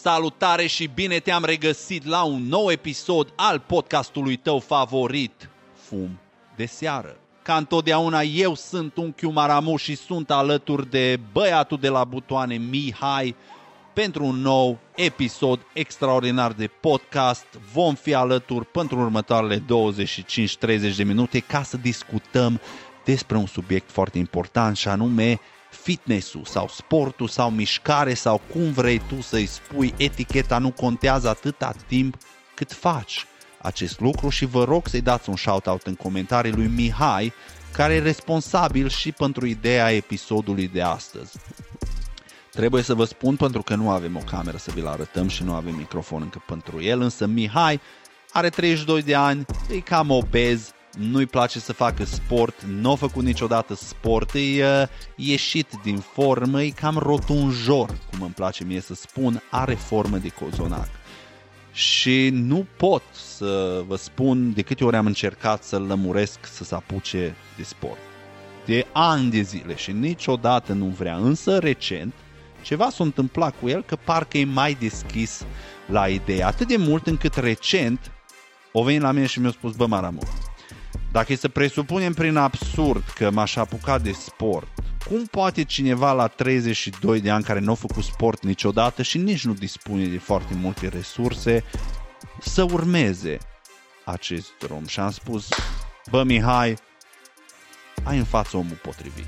Salutare 0.00 0.66
și 0.66 0.90
bine 0.94 1.18
te-am 1.18 1.44
regăsit 1.44 2.06
la 2.06 2.22
un 2.22 2.42
nou 2.48 2.70
episod 2.70 3.32
al 3.36 3.58
podcastului 3.66 4.36
tău 4.36 4.58
favorit, 4.58 5.48
Fum 5.74 6.18
de 6.56 6.66
seară. 6.66 7.16
Ca 7.42 7.56
întotdeauna 7.56 8.20
eu 8.20 8.54
sunt 8.54 8.96
Unchiu 8.96 9.30
Maramu 9.30 9.76
și 9.76 9.94
sunt 9.94 10.30
alături 10.30 10.90
de 10.90 11.20
băiatul 11.32 11.78
de 11.78 11.88
la 11.88 12.04
butoane 12.04 12.56
Mihai 12.56 13.36
pentru 13.92 14.24
un 14.24 14.36
nou 14.36 14.78
episod 14.94 15.60
extraordinar 15.72 16.52
de 16.52 16.66
podcast. 16.66 17.46
Vom 17.72 17.94
fi 17.94 18.14
alături 18.14 18.66
pentru 18.66 18.98
următoarele 18.98 19.58
25-30 19.58 20.96
de 20.96 21.04
minute 21.04 21.38
ca 21.38 21.62
să 21.62 21.76
discutăm 21.76 22.60
despre 23.04 23.36
un 23.36 23.46
subiect 23.46 23.90
foarte 23.90 24.18
important 24.18 24.76
și 24.76 24.88
anume 24.88 25.40
fitnessul 25.70 26.44
sau 26.44 26.68
sportul 26.68 27.28
sau 27.28 27.50
mișcare 27.50 28.14
sau 28.14 28.40
cum 28.52 28.72
vrei 28.72 29.02
tu 29.08 29.20
să-i 29.20 29.46
spui, 29.46 29.94
eticheta 29.96 30.58
nu 30.58 30.70
contează 30.70 31.28
atâta 31.28 31.74
timp 31.86 32.16
cât 32.54 32.72
faci 32.72 33.26
acest 33.58 34.00
lucru 34.00 34.28
și 34.28 34.44
vă 34.44 34.64
rog 34.64 34.86
să-i 34.86 35.00
dați 35.00 35.28
un 35.28 35.36
shout-out 35.36 35.82
în 35.82 35.94
comentarii 35.94 36.52
lui 36.52 36.66
Mihai, 36.66 37.32
care 37.72 37.94
e 37.94 37.98
responsabil 37.98 38.88
și 38.88 39.12
pentru 39.12 39.46
ideea 39.46 39.92
episodului 39.92 40.68
de 40.68 40.82
astăzi. 40.82 41.38
Trebuie 42.50 42.82
să 42.82 42.94
vă 42.94 43.04
spun 43.04 43.36
pentru 43.36 43.62
că 43.62 43.74
nu 43.74 43.90
avem 43.90 44.16
o 44.16 44.30
cameră 44.30 44.56
să 44.56 44.70
vi-l 44.74 44.86
arătăm 44.86 45.28
și 45.28 45.42
nu 45.42 45.54
avem 45.54 45.74
microfon 45.74 46.22
încă 46.22 46.42
pentru 46.46 46.82
el, 46.82 47.00
însă 47.00 47.26
Mihai 47.26 47.80
are 48.32 48.48
32 48.48 49.02
de 49.02 49.14
ani, 49.14 49.44
e 49.70 49.78
cam 49.78 50.10
obez, 50.10 50.72
nu-i 50.96 51.26
place 51.26 51.58
să 51.58 51.72
facă 51.72 52.04
sport, 52.04 52.62
nu 52.62 52.90
a 52.90 52.94
făcut 52.94 53.24
niciodată 53.24 53.74
sport, 53.74 54.34
e 54.34 54.64
uh, 54.64 54.88
ieșit 55.16 55.68
din 55.82 55.98
formă, 55.98 56.62
e 56.62 56.68
cam 56.70 56.96
rotunjor, 56.98 57.98
cum 58.10 58.22
îmi 58.22 58.34
place 58.34 58.64
mie 58.64 58.80
să 58.80 58.94
spun, 58.94 59.42
are 59.50 59.74
formă 59.74 60.16
de 60.16 60.28
cozonac. 60.28 60.88
Și 61.72 62.28
nu 62.32 62.66
pot 62.76 63.02
să 63.12 63.82
vă 63.86 63.96
spun 63.96 64.52
de 64.52 64.62
câte 64.62 64.84
ori 64.84 64.96
am 64.96 65.06
încercat 65.06 65.62
să-l 65.62 65.82
lămuresc 65.82 66.38
să 66.42 66.64
se 66.64 66.74
apuce 66.74 67.36
de 67.56 67.62
sport. 67.62 67.98
De 68.64 68.86
ani 68.92 69.30
de 69.30 69.40
zile 69.40 69.76
și 69.76 69.92
niciodată 69.92 70.72
nu 70.72 70.86
vrea, 70.86 71.16
însă 71.16 71.58
recent 71.58 72.14
ceva 72.62 72.90
s-a 72.90 73.04
întâmplat 73.04 73.54
cu 73.60 73.68
el 73.68 73.82
că 73.82 73.96
parcă 74.04 74.38
e 74.38 74.44
mai 74.44 74.76
deschis 74.80 75.44
la 75.86 76.08
idee. 76.08 76.44
Atât 76.44 76.68
de 76.68 76.76
mult 76.76 77.06
încât 77.06 77.34
recent 77.34 78.10
o 78.72 78.82
venit 78.82 79.00
la 79.00 79.12
mine 79.12 79.26
și 79.26 79.40
mi-a 79.40 79.50
spus, 79.50 79.76
bă, 79.76 79.86
Maramu, 79.86 80.20
dacă 81.16 81.32
e 81.32 81.36
să 81.36 81.48
presupunem 81.48 82.12
prin 82.12 82.36
absurd 82.36 83.04
că 83.14 83.30
m-aș 83.30 83.56
apuca 83.56 83.98
de 83.98 84.12
sport, 84.12 84.68
cum 85.08 85.24
poate 85.24 85.64
cineva 85.64 86.12
la 86.12 86.26
32 86.26 87.20
de 87.20 87.30
ani 87.30 87.44
care 87.44 87.58
nu 87.58 87.70
a 87.70 87.74
făcut 87.74 88.04
sport 88.04 88.42
niciodată 88.42 89.02
și 89.02 89.18
nici 89.18 89.44
nu 89.44 89.52
dispune 89.52 90.06
de 90.06 90.18
foarte 90.18 90.54
multe 90.54 90.88
resurse 90.88 91.64
să 92.40 92.62
urmeze 92.62 93.38
acest 94.04 94.48
drum? 94.58 94.86
Și 94.86 95.00
am 95.00 95.10
spus, 95.10 95.48
bă 96.10 96.22
Mihai, 96.22 96.76
ai 98.04 98.18
în 98.18 98.24
față 98.24 98.56
omul 98.56 98.78
potrivit. 98.82 99.26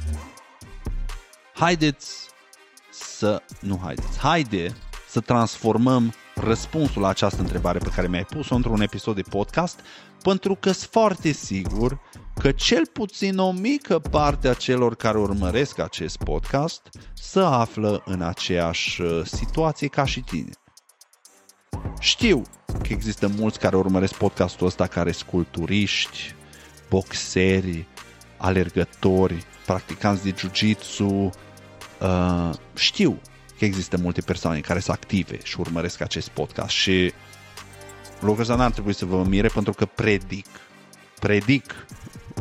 Haideți 1.55 2.29
să... 2.91 3.43
Nu 3.61 3.81
haideți. 3.85 4.19
Haide 4.19 4.75
să 5.09 5.21
transformăm 5.21 6.15
răspunsul 6.41 7.03
la 7.03 7.09
această 7.09 7.41
întrebare 7.41 7.79
pe 7.79 7.91
care 7.95 8.09
mi-ai 8.09 8.25
pus-o 8.25 8.55
într-un 8.55 8.81
episod 8.81 9.15
de 9.15 9.23
podcast, 9.23 9.81
pentru 10.23 10.55
că 10.55 10.73
sunt 10.73 10.91
foarte 10.91 11.31
sigur 11.31 12.01
că 12.41 12.53
cel 12.53 12.87
puțin 12.93 13.39
o 13.39 13.53
mică 13.53 13.99
parte 13.99 14.49
a 14.49 14.55
celor 14.55 14.95
care 14.95 15.19
urmăresc 15.19 15.79
acest 15.79 16.17
podcast 16.17 16.89
să 17.15 17.41
află 17.41 18.03
în 18.05 18.23
aceeași 18.23 19.01
uh, 19.01 19.21
situație 19.25 19.89
ca 19.89 20.05
și 20.05 20.21
tine. 20.21 20.51
Știu 22.01 22.43
că 22.67 22.89
există 22.93 23.29
mulți 23.29 23.59
care 23.59 23.77
urmăresc 23.77 24.15
podcastul 24.15 24.67
ăsta 24.67 24.87
care 24.87 25.13
sunt 25.13 25.31
culturiști, 25.31 26.35
boxeri, 26.89 27.87
alergători, 28.37 29.45
practicanți 29.67 30.25
de 30.25 30.35
jiu-jitsu, 30.37 31.31
uh, 32.01 32.51
știu 32.75 33.21
că 33.59 33.65
există 33.65 33.97
multe 33.97 34.21
persoane 34.21 34.61
care 34.61 34.79
sunt 34.79 34.97
active 34.97 35.39
și 35.43 35.61
urmăresc 35.61 36.01
acest 36.01 36.29
podcast 36.29 36.71
și 36.71 37.13
lucrul 38.21 38.41
ăsta 38.41 38.55
n-ar 38.55 38.71
trebui 38.71 38.93
să 38.95 39.05
vă 39.05 39.25
mire 39.25 39.49
pentru 39.49 39.73
că 39.73 39.87
predic, 39.87 40.47
predic, 41.21 41.87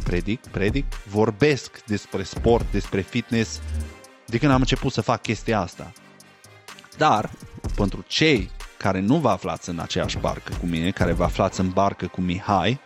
predic, 0.04 0.40
predic, 0.40 0.86
vorbesc 1.10 1.84
despre 1.86 2.24
sport, 2.24 2.72
despre 2.72 3.02
fitness 3.02 3.62
de 4.26 4.38
când 4.38 4.52
am 4.52 4.60
început 4.60 4.92
să 4.92 5.02
fac 5.02 5.22
chestia 5.22 5.60
asta. 5.60 5.92
Dar, 6.98 7.30
pentru 7.76 8.04
cei 8.08 8.50
care 8.78 9.00
nu 9.00 9.18
vă 9.18 9.30
aflați 9.30 9.70
în 9.70 9.80
aceeași 9.80 10.18
barcă 10.18 10.54
cu 10.60 10.66
mine, 10.66 10.92
care 10.92 11.12
vă 11.12 11.24
aflați 11.24 11.60
în 11.60 11.70
barcă 11.70 12.08
cu 12.08 12.22
Mihai, 12.22 12.80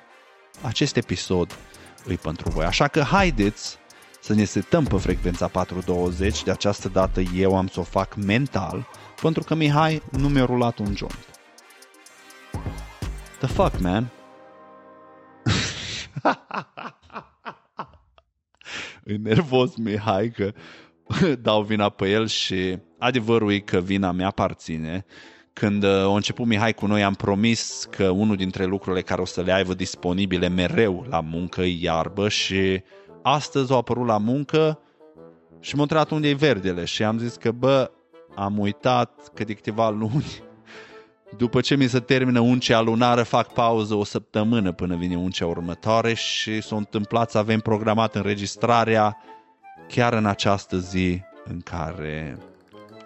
acest 0.62 0.96
episod 0.96 1.58
îi 2.06 2.18
pentru 2.18 2.50
voi. 2.50 2.66
Așa 2.66 2.88
că 2.88 3.02
haideți 3.02 3.78
să 4.22 4.34
ne 4.34 4.44
setăm 4.44 4.84
pe 4.84 4.98
frecvența 4.98 5.48
420, 5.48 6.44
de 6.44 6.52
această 6.52 6.90
dată 6.90 7.22
eu 7.36 7.58
am 7.58 7.68
să 7.68 7.80
o 7.80 7.84
fac 7.84 8.16
mental, 8.16 8.88
pentru 9.22 9.44
că 9.44 9.56
Mihai 9.56 10.02
nu 10.12 10.28
mi-a 10.28 10.46
rulat 10.46 10.80
un 10.80 10.96
joint. 10.96 11.40
The 13.40 13.48
fuck, 13.48 13.80
man? 13.80 14.10
e 19.06 19.16
nervos 19.16 19.76
Mihai 19.76 20.30
că 20.30 20.54
dau 21.42 21.62
vina 21.62 21.90
pe 21.90 22.10
el 22.10 22.28
și 22.28 22.78
adevărul 22.98 23.52
e 23.52 23.60
că 23.60 23.80
vina 23.80 24.12
mea 24.12 24.28
aparține. 24.28 25.06
Când 25.54 25.84
uh, 25.84 25.90
a 25.90 26.16
început 26.16 26.46
Mihai 26.46 26.74
cu 26.74 26.86
noi, 26.86 27.04
am 27.04 27.14
promis 27.14 27.88
că 27.90 28.10
unul 28.10 28.36
dintre 28.36 28.66
lucrurile 28.66 29.02
care 29.02 29.22
o 29.22 29.26
să 29.26 29.42
le 29.42 29.52
aibă 29.52 29.74
disponibile 29.74 30.48
mereu 30.48 31.06
la 31.10 31.20
muncă 31.20 31.62
e 31.62 31.78
iarbă 31.82 32.30
și 32.30 32.84
astăzi 33.22 33.72
au 33.72 33.78
apărut 33.78 34.06
la 34.06 34.18
muncă 34.18 34.80
și 35.60 35.76
m-a 35.76 35.82
întrebat 35.82 36.10
unde 36.10 36.30
e 36.30 36.34
verdele 36.34 36.86
și 36.86 37.04
am 37.04 37.18
zis 37.18 37.36
că, 37.36 37.52
bă, 37.52 37.92
am 38.36 38.60
uitat 38.60 39.32
că 39.34 39.44
de 39.44 39.54
câteva 39.54 39.90
luni, 39.90 40.44
după 41.38 41.62
ce 41.62 41.76
mi 41.76 41.88
se 41.88 42.00
termină 42.00 42.40
uncea 42.40 42.82
lunară, 42.82 43.24
fac 43.24 43.54
pauză 43.54 43.94
o 43.94 44.04
săptămână 44.04 44.72
până 44.72 44.96
vine 44.96 45.18
uncea 45.18 45.46
următoare 45.46 46.14
și 46.14 46.62
s-a 46.62 46.76
întâmplat 46.76 47.32
să 47.32 47.38
avem 47.38 47.60
programat 47.60 48.16
înregistrarea 48.16 49.18
chiar 49.88 50.14
în 50.14 50.26
această 50.26 50.78
zi 50.78 51.22
în 51.44 51.62
care 51.62 52.38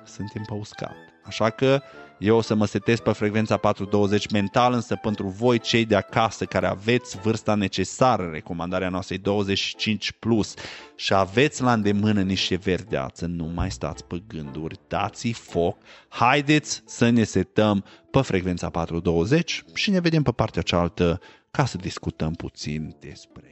suntem 0.03 0.43
pe 0.47 0.53
uscat. 0.53 0.95
Așa 1.23 1.49
că 1.49 1.81
eu 2.17 2.35
o 2.37 2.41
să 2.41 2.55
mă 2.55 2.65
setez 2.65 2.99
pe 2.99 3.11
frecvența 3.11 3.57
420 3.57 4.27
mental, 4.31 4.73
însă 4.73 4.95
pentru 4.95 5.27
voi 5.27 5.59
cei 5.59 5.85
de 5.85 5.95
acasă 5.95 6.45
care 6.45 6.67
aveți 6.67 7.17
vârsta 7.17 7.55
necesară, 7.55 8.29
recomandarea 8.31 8.89
noastră 8.89 9.15
e 9.15 9.17
25 9.17 10.11
plus 10.11 10.53
și 10.95 11.13
aveți 11.13 11.61
la 11.61 11.73
îndemână 11.73 12.21
niște 12.21 12.55
verdeață, 12.55 13.25
nu 13.25 13.51
mai 13.53 13.71
stați 13.71 14.05
pe 14.05 14.23
gânduri, 14.27 14.79
dați 14.87 15.31
foc, 15.31 15.77
haideți 16.07 16.81
să 16.85 17.09
ne 17.09 17.23
setăm 17.23 17.83
pe 18.11 18.21
frecvența 18.21 18.69
420 18.69 19.63
și 19.73 19.89
ne 19.89 19.99
vedem 19.99 20.23
pe 20.23 20.31
partea 20.31 20.61
cealaltă 20.61 21.19
ca 21.51 21.65
să 21.65 21.77
discutăm 21.77 22.33
puțin 22.33 22.95
despre... 22.99 23.47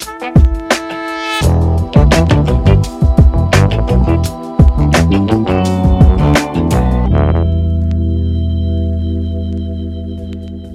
Thank 5.05 5.77
you. 5.87 5.92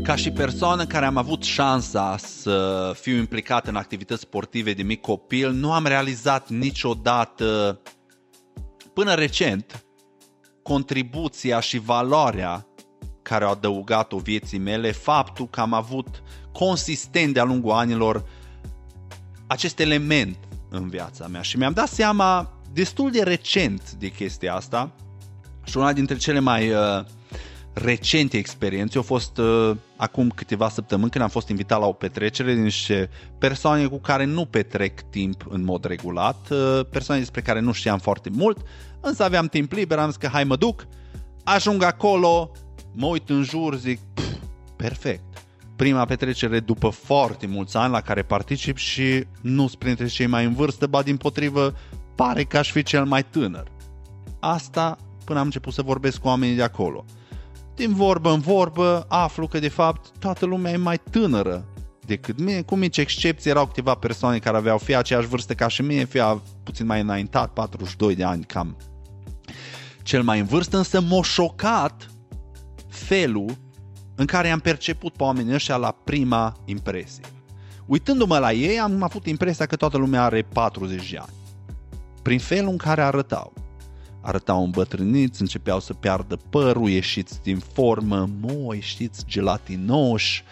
Ca 0.08 0.16
și 0.16 0.30
persoană 0.30 0.86
care 0.86 1.06
am 1.06 1.16
avut 1.16 1.42
șansa 1.42 2.16
să 2.16 2.92
fiu 3.00 3.16
implicat 3.16 3.66
în 3.66 3.76
activități 3.76 4.20
sportive 4.20 4.72
de 4.72 4.82
mic 4.82 5.00
copil, 5.00 5.50
nu 5.50 5.72
am 5.72 5.86
realizat 5.86 6.48
niciodată, 6.48 7.80
până 8.94 9.14
recent, 9.14 9.84
contribuția 10.62 11.60
și 11.60 11.78
valoarea 11.78 12.66
care 13.22 13.44
au 13.44 13.50
adăugat-o 13.50 14.18
vieții 14.18 14.58
mele, 14.58 14.92
faptul 14.92 15.48
că 15.48 15.60
am 15.60 15.72
avut 15.72 16.22
consistent 16.52 17.34
de-a 17.34 17.44
lungul 17.44 17.72
anilor 17.72 18.24
acest 19.46 19.78
element 19.78 20.36
în 20.70 20.88
viața 20.88 21.26
mea. 21.26 21.42
Și 21.42 21.56
mi-am 21.56 21.72
dat 21.72 21.88
seama 21.88 22.60
destul 22.72 23.10
de 23.10 23.22
recent 23.22 23.92
de 23.92 24.08
chestia 24.08 24.54
asta 24.54 24.94
și 25.64 25.76
una 25.76 25.92
dintre 25.92 26.16
cele 26.16 26.38
mai 26.38 26.70
uh, 26.70 27.04
recente 27.82 28.36
experiențe 28.36 28.96
au 28.96 29.02
fost 29.02 29.38
uh, 29.38 29.76
acum 29.96 30.28
câteva 30.28 30.68
săptămâni 30.68 31.10
când 31.10 31.24
am 31.24 31.30
fost 31.30 31.48
invitat 31.48 31.80
la 31.80 31.86
o 31.86 31.92
petrecere 31.92 32.54
din 32.54 32.62
niște 32.62 33.10
persoane 33.38 33.86
cu 33.86 33.98
care 33.98 34.24
nu 34.24 34.44
petrec 34.44 35.00
timp 35.00 35.46
în 35.48 35.64
mod 35.64 35.84
regulat, 35.84 36.48
uh, 36.50 36.80
persoane 36.90 37.20
despre 37.20 37.40
care 37.40 37.60
nu 37.60 37.72
știam 37.72 37.98
foarte 37.98 38.30
mult, 38.32 38.58
însă 39.00 39.24
aveam 39.24 39.46
timp 39.46 39.72
liber, 39.72 39.98
am 39.98 40.08
zis 40.08 40.16
că 40.16 40.26
hai 40.26 40.44
mă 40.44 40.56
duc, 40.56 40.86
ajung 41.44 41.82
acolo, 41.82 42.50
mă 42.92 43.06
uit 43.06 43.28
în 43.28 43.42
jur, 43.42 43.76
zic, 43.76 44.00
perfect. 44.76 45.22
Prima 45.76 46.04
petrecere 46.04 46.60
după 46.60 46.88
foarte 46.88 47.46
mulți 47.46 47.76
ani 47.76 47.92
la 47.92 48.00
care 48.00 48.22
particip 48.22 48.76
și 48.76 49.24
nu 49.40 49.66
sunt 49.66 49.78
printre 49.78 50.06
cei 50.06 50.26
mai 50.26 50.44
în 50.44 50.54
vârstă, 50.54 50.86
ba 50.86 51.02
din 51.02 51.16
potrivă, 51.16 51.74
pare 52.14 52.44
că 52.44 52.58
aș 52.58 52.70
fi 52.70 52.82
cel 52.82 53.04
mai 53.04 53.24
tânăr. 53.24 53.70
Asta 54.40 54.98
până 55.24 55.38
am 55.38 55.44
început 55.44 55.72
să 55.72 55.82
vorbesc 55.82 56.18
cu 56.18 56.26
oamenii 56.26 56.56
de 56.56 56.62
acolo 56.62 57.04
din 57.78 57.94
vorbă 57.94 58.30
în 58.30 58.40
vorbă, 58.40 59.06
aflu 59.08 59.46
că 59.46 59.58
de 59.58 59.68
fapt 59.68 60.18
toată 60.18 60.46
lumea 60.46 60.72
e 60.72 60.76
mai 60.76 61.00
tânără 61.10 61.64
decât 62.06 62.38
mine, 62.38 62.62
cu 62.62 62.74
mici 62.74 62.96
excepții 62.96 63.50
erau 63.50 63.66
câteva 63.66 63.94
persoane 63.94 64.38
care 64.38 64.56
aveau 64.56 64.78
fie 64.78 64.96
aceeași 64.96 65.26
vârstă 65.26 65.54
ca 65.54 65.68
și 65.68 65.82
mine, 65.82 66.04
fie 66.04 66.40
puțin 66.62 66.86
mai 66.86 67.00
înaintat, 67.00 67.52
42 67.52 68.14
de 68.14 68.24
ani 68.24 68.44
cam 68.44 68.76
cel 70.08 70.22
mai 70.22 70.38
în 70.38 70.44
vârstă, 70.44 70.76
însă 70.76 71.00
m-a 71.00 71.22
șocat 71.22 72.10
felul 72.88 73.56
în 74.14 74.26
care 74.26 74.50
am 74.50 74.58
perceput 74.58 75.12
pe 75.12 75.22
oamenii 75.22 75.54
ăștia 75.54 75.76
la 75.76 75.90
prima 75.90 76.56
impresie. 76.64 77.24
Uitându-mă 77.86 78.38
la 78.38 78.52
ei, 78.52 78.78
am 78.80 79.02
avut 79.02 79.26
impresia 79.26 79.66
că 79.66 79.76
toată 79.76 79.96
lumea 79.96 80.24
are 80.24 80.42
40 80.42 81.10
de 81.10 81.16
ani. 81.16 81.32
Prin 82.22 82.38
felul 82.38 82.70
în 82.70 82.76
care 82.76 83.02
arătau. 83.02 83.52
Arătau 84.28 84.64
îmbătrâniți, 84.64 85.40
începeau 85.40 85.80
să 85.80 85.94
piardă 85.94 86.36
părul, 86.36 86.88
ieșiți 86.88 87.42
din 87.42 87.58
formă, 87.58 88.28
moi, 88.40 88.80
știți, 88.80 89.24
gelatinoși, 89.26 90.44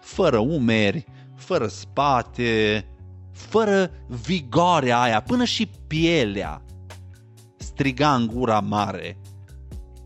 fără 0.00 0.38
umeri, 0.38 1.04
fără 1.36 1.66
spate, 1.66 2.84
fără 3.32 3.90
vigoarea 4.24 5.00
aia, 5.00 5.22
până 5.22 5.44
și 5.44 5.70
pielea 5.86 6.62
striga 7.56 8.14
în 8.14 8.26
gura 8.26 8.60
mare. 8.60 9.18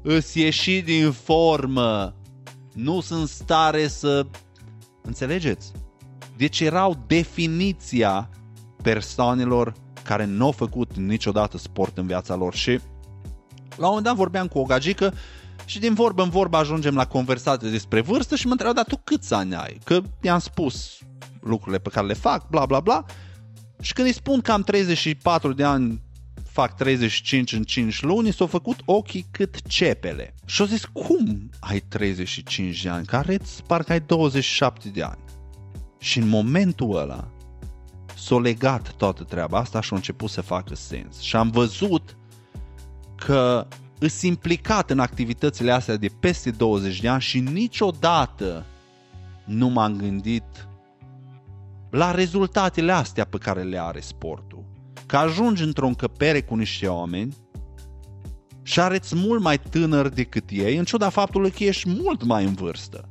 Îți 0.03 0.41
ieși 0.41 0.81
din 0.81 1.11
formă, 1.11 2.15
nu 2.73 3.01
sunt 3.01 3.29
stare 3.29 3.89
să... 3.89 4.27
Înțelegeți? 5.03 5.73
Deci 6.37 6.61
erau 6.61 7.05
definiția 7.07 8.31
persoanelor 8.83 9.73
care 10.03 10.25
nu 10.25 10.45
au 10.45 10.53
făcut 10.53 10.97
niciodată 10.97 11.59
sport 11.59 11.99
în 11.99 12.07
viața 12.07 12.35
lor 12.35 12.55
și 12.55 12.81
la 13.77 13.87
un 13.87 13.89
moment 13.89 14.05
dat 14.05 14.15
vorbeam 14.15 14.47
cu 14.47 14.59
o 14.59 14.65
gagică 14.65 15.15
și 15.65 15.79
din 15.79 15.95
vorbă 15.95 16.23
în 16.23 16.29
vorbă 16.29 16.57
ajungem 16.57 16.95
la 16.95 17.07
conversație 17.07 17.69
despre 17.69 18.01
vârstă 18.01 18.37
și 18.37 18.47
mă 18.47 18.53
întreba, 18.53 18.73
dar 18.73 18.85
tu 18.85 19.01
câți 19.05 19.35
ani 19.35 19.55
ai? 19.55 19.79
Că 19.85 20.01
i-am 20.23 20.39
spus 20.39 20.99
lucrurile 21.41 21.79
pe 21.79 21.89
care 21.89 22.07
le 22.07 22.15
fac, 22.15 22.49
bla 22.49 22.67
bla 22.67 22.81
bla. 22.81 23.05
Și 23.81 23.93
când 23.93 24.07
îi 24.07 24.13
spun 24.13 24.41
că 24.41 24.53
am 24.53 24.63
34 24.63 25.53
de 25.53 25.65
ani, 25.65 26.03
fac 26.51 26.77
35 26.77 27.53
în 27.53 27.63
5 27.63 28.03
luni, 28.03 28.33
s-au 28.33 28.47
făcut 28.47 28.81
ochii 28.85 29.27
cât 29.31 29.63
cepele. 29.63 30.35
Și 30.45 30.61
au 30.61 30.67
zis, 30.67 30.85
cum 30.85 31.51
ai 31.61 31.81
35 31.81 32.83
de 32.83 32.89
ani? 32.89 33.07
Careț 33.07 33.51
parcă 33.51 33.93
ai 33.93 34.01
27 34.01 34.89
de 34.89 35.03
ani. 35.03 35.25
Și 35.99 36.19
în 36.19 36.29
momentul 36.29 36.97
ăla 36.97 37.31
s-a 38.17 38.39
legat 38.39 38.93
toată 38.93 39.23
treaba 39.23 39.59
asta 39.59 39.81
și 39.81 39.93
a 39.93 39.97
început 39.97 40.31
să 40.31 40.41
facă 40.41 40.75
sens. 40.75 41.21
Și 41.21 41.37
am 41.37 41.51
văzut 41.51 42.17
că 43.17 43.67
îs 43.99 44.23
implicat 44.23 44.91
în 44.91 44.99
activitățile 44.99 45.73
astea 45.73 45.97
de 45.97 46.09
peste 46.21 46.51
20 46.51 47.01
de 47.01 47.09
ani 47.09 47.21
și 47.21 47.41
niciodată 47.41 48.65
nu 49.45 49.69
m-am 49.69 49.97
gândit 49.97 50.69
la 51.91 52.11
rezultatele 52.11 52.93
astea 52.93 53.25
pe 53.25 53.39
care 53.39 53.63
le 53.63 53.81
are 53.81 54.01
sportul. 54.01 54.65
Că 55.07 55.17
ajungi 55.17 55.63
într-o 55.63 55.87
încăpere 55.87 56.43
cu 56.43 56.55
niște 56.55 56.87
oameni 56.87 57.37
și 58.63 58.81
arăți 58.81 59.17
mult 59.17 59.43
mai 59.43 59.59
tânăr 59.59 60.09
decât 60.09 60.45
ei, 60.51 60.77
în 60.77 60.85
ciuda 60.85 61.09
faptului 61.09 61.51
că 61.51 61.65
ești 61.65 61.89
mult 61.89 62.25
mai 62.25 62.45
în 62.45 62.55
vârstă. 62.55 63.09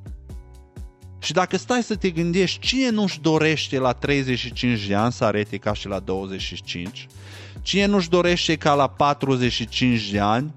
Și 1.20 1.34
dacă 1.34 1.58
stai 1.58 1.84
să 1.84 1.96
te 1.96 2.10
gândești 2.10 2.60
cine 2.60 2.90
nu-și 2.90 3.20
dorește 3.20 3.78
la 3.78 3.94
35 3.94 4.86
de 4.86 4.96
ani 4.96 5.12
să 5.12 5.24
arete 5.24 5.58
ca 5.58 5.74
și 5.74 5.88
la 5.88 6.00
25, 6.00 7.08
cine 7.62 7.86
nu-și 7.86 8.10
dorește 8.10 8.56
ca 8.56 8.74
la 8.74 8.88
45 8.88 10.10
de 10.10 10.20
ani 10.20 10.54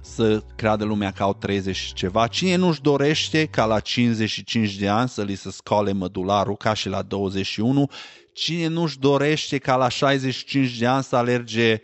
să 0.00 0.42
creadă 0.56 0.84
lumea 0.84 1.10
că 1.10 1.22
au 1.22 1.34
30 1.34 1.76
și 1.76 1.92
ceva, 1.92 2.26
cine 2.26 2.54
nu-și 2.56 2.80
dorește 2.80 3.46
ca 3.46 3.64
la 3.64 3.80
55 3.80 4.74
de 4.74 4.88
ani 4.88 5.08
să 5.08 5.22
li 5.22 5.34
se 5.34 5.50
scole 5.50 5.92
mădularul 5.92 6.56
ca 6.56 6.74
și 6.74 6.88
la 6.88 7.02
21, 7.02 7.90
cine 8.32 8.66
nu-și 8.66 8.98
dorește 8.98 9.58
ca 9.58 9.76
la 9.76 9.88
65 9.88 10.78
de 10.78 10.86
ani 10.86 11.02
să 11.02 11.16
alerge 11.16 11.80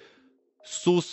sus 0.65 1.07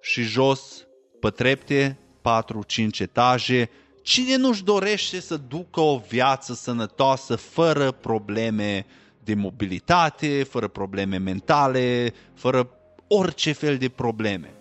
și 0.00 0.22
jos 0.22 0.86
pe 1.20 1.30
trepte, 1.30 1.98
4-5 2.20 2.98
etaje, 2.98 3.70
Cine 4.10 4.36
nu-și 4.36 4.64
dorește 4.64 5.20
să 5.20 5.36
ducă 5.36 5.80
o 5.80 5.98
viață 6.08 6.54
sănătoasă 6.54 7.36
fără 7.36 7.90
probleme 7.92 8.86
de 9.24 9.34
mobilitate, 9.34 10.42
fără 10.42 10.68
probleme 10.68 11.16
mentale, 11.16 12.12
fără 12.34 12.70
orice 13.08 13.52
fel 13.52 13.78
de 13.78 13.88
probleme? 13.88 14.54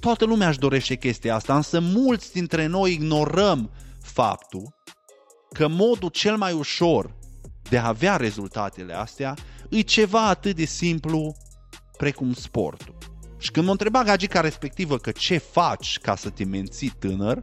Toată 0.00 0.24
lumea 0.24 0.48
își 0.48 0.58
dorește 0.58 0.94
chestia 0.96 1.34
asta, 1.34 1.56
însă 1.56 1.80
mulți 1.80 2.32
dintre 2.32 2.66
noi 2.66 2.92
ignorăm 2.92 3.70
faptul 4.02 4.74
că 5.52 5.68
modul 5.68 6.08
cel 6.08 6.36
mai 6.36 6.52
ușor 6.52 7.14
de 7.68 7.78
a 7.78 7.86
avea 7.86 8.16
rezultatele 8.16 8.94
astea 8.94 9.34
e 9.68 9.80
ceva 9.80 10.28
atât 10.28 10.56
de 10.56 10.64
simplu 10.64 11.36
precum 11.96 12.32
sportul. 12.32 12.96
Și 13.38 13.50
când 13.50 13.66
mă 13.66 13.72
întreba 13.72 14.02
gagica 14.02 14.40
respectivă 14.40 14.98
că 14.98 15.10
ce 15.10 15.38
faci 15.38 15.98
ca 15.98 16.16
să 16.16 16.30
te 16.30 16.44
menții 16.44 16.92
tânăr, 16.98 17.42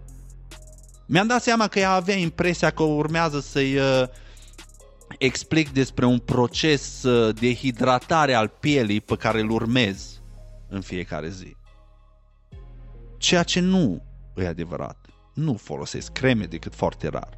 mi-am 1.06 1.28
dat 1.28 1.42
seama 1.42 1.68
că 1.68 1.80
ea 1.80 1.92
avea 1.92 2.16
impresia 2.16 2.70
că 2.70 2.84
urmează 2.84 3.40
să-i 3.40 3.78
uh, 3.78 4.04
explic 5.18 5.70
despre 5.70 6.06
un 6.06 6.20
proces 6.20 7.04
uh, 7.04 7.36
de 7.36 7.56
hidratare 7.56 8.34
al 8.34 8.48
pielii 8.48 9.02
pe 9.02 9.16
care 9.16 9.40
îl 9.40 9.50
urmez 9.50 10.22
în 10.70 10.82
fiecare 10.82 11.30
zi. 11.30 11.56
Ceea 13.18 13.44
ce 13.44 13.60
nu 13.60 14.04
e 14.36 14.48
adevărat. 14.48 15.06
Nu 15.34 15.54
folosesc 15.54 16.12
creme 16.12 16.46
decât 16.46 16.76
foarte 16.76 17.08
rar. 17.08 17.38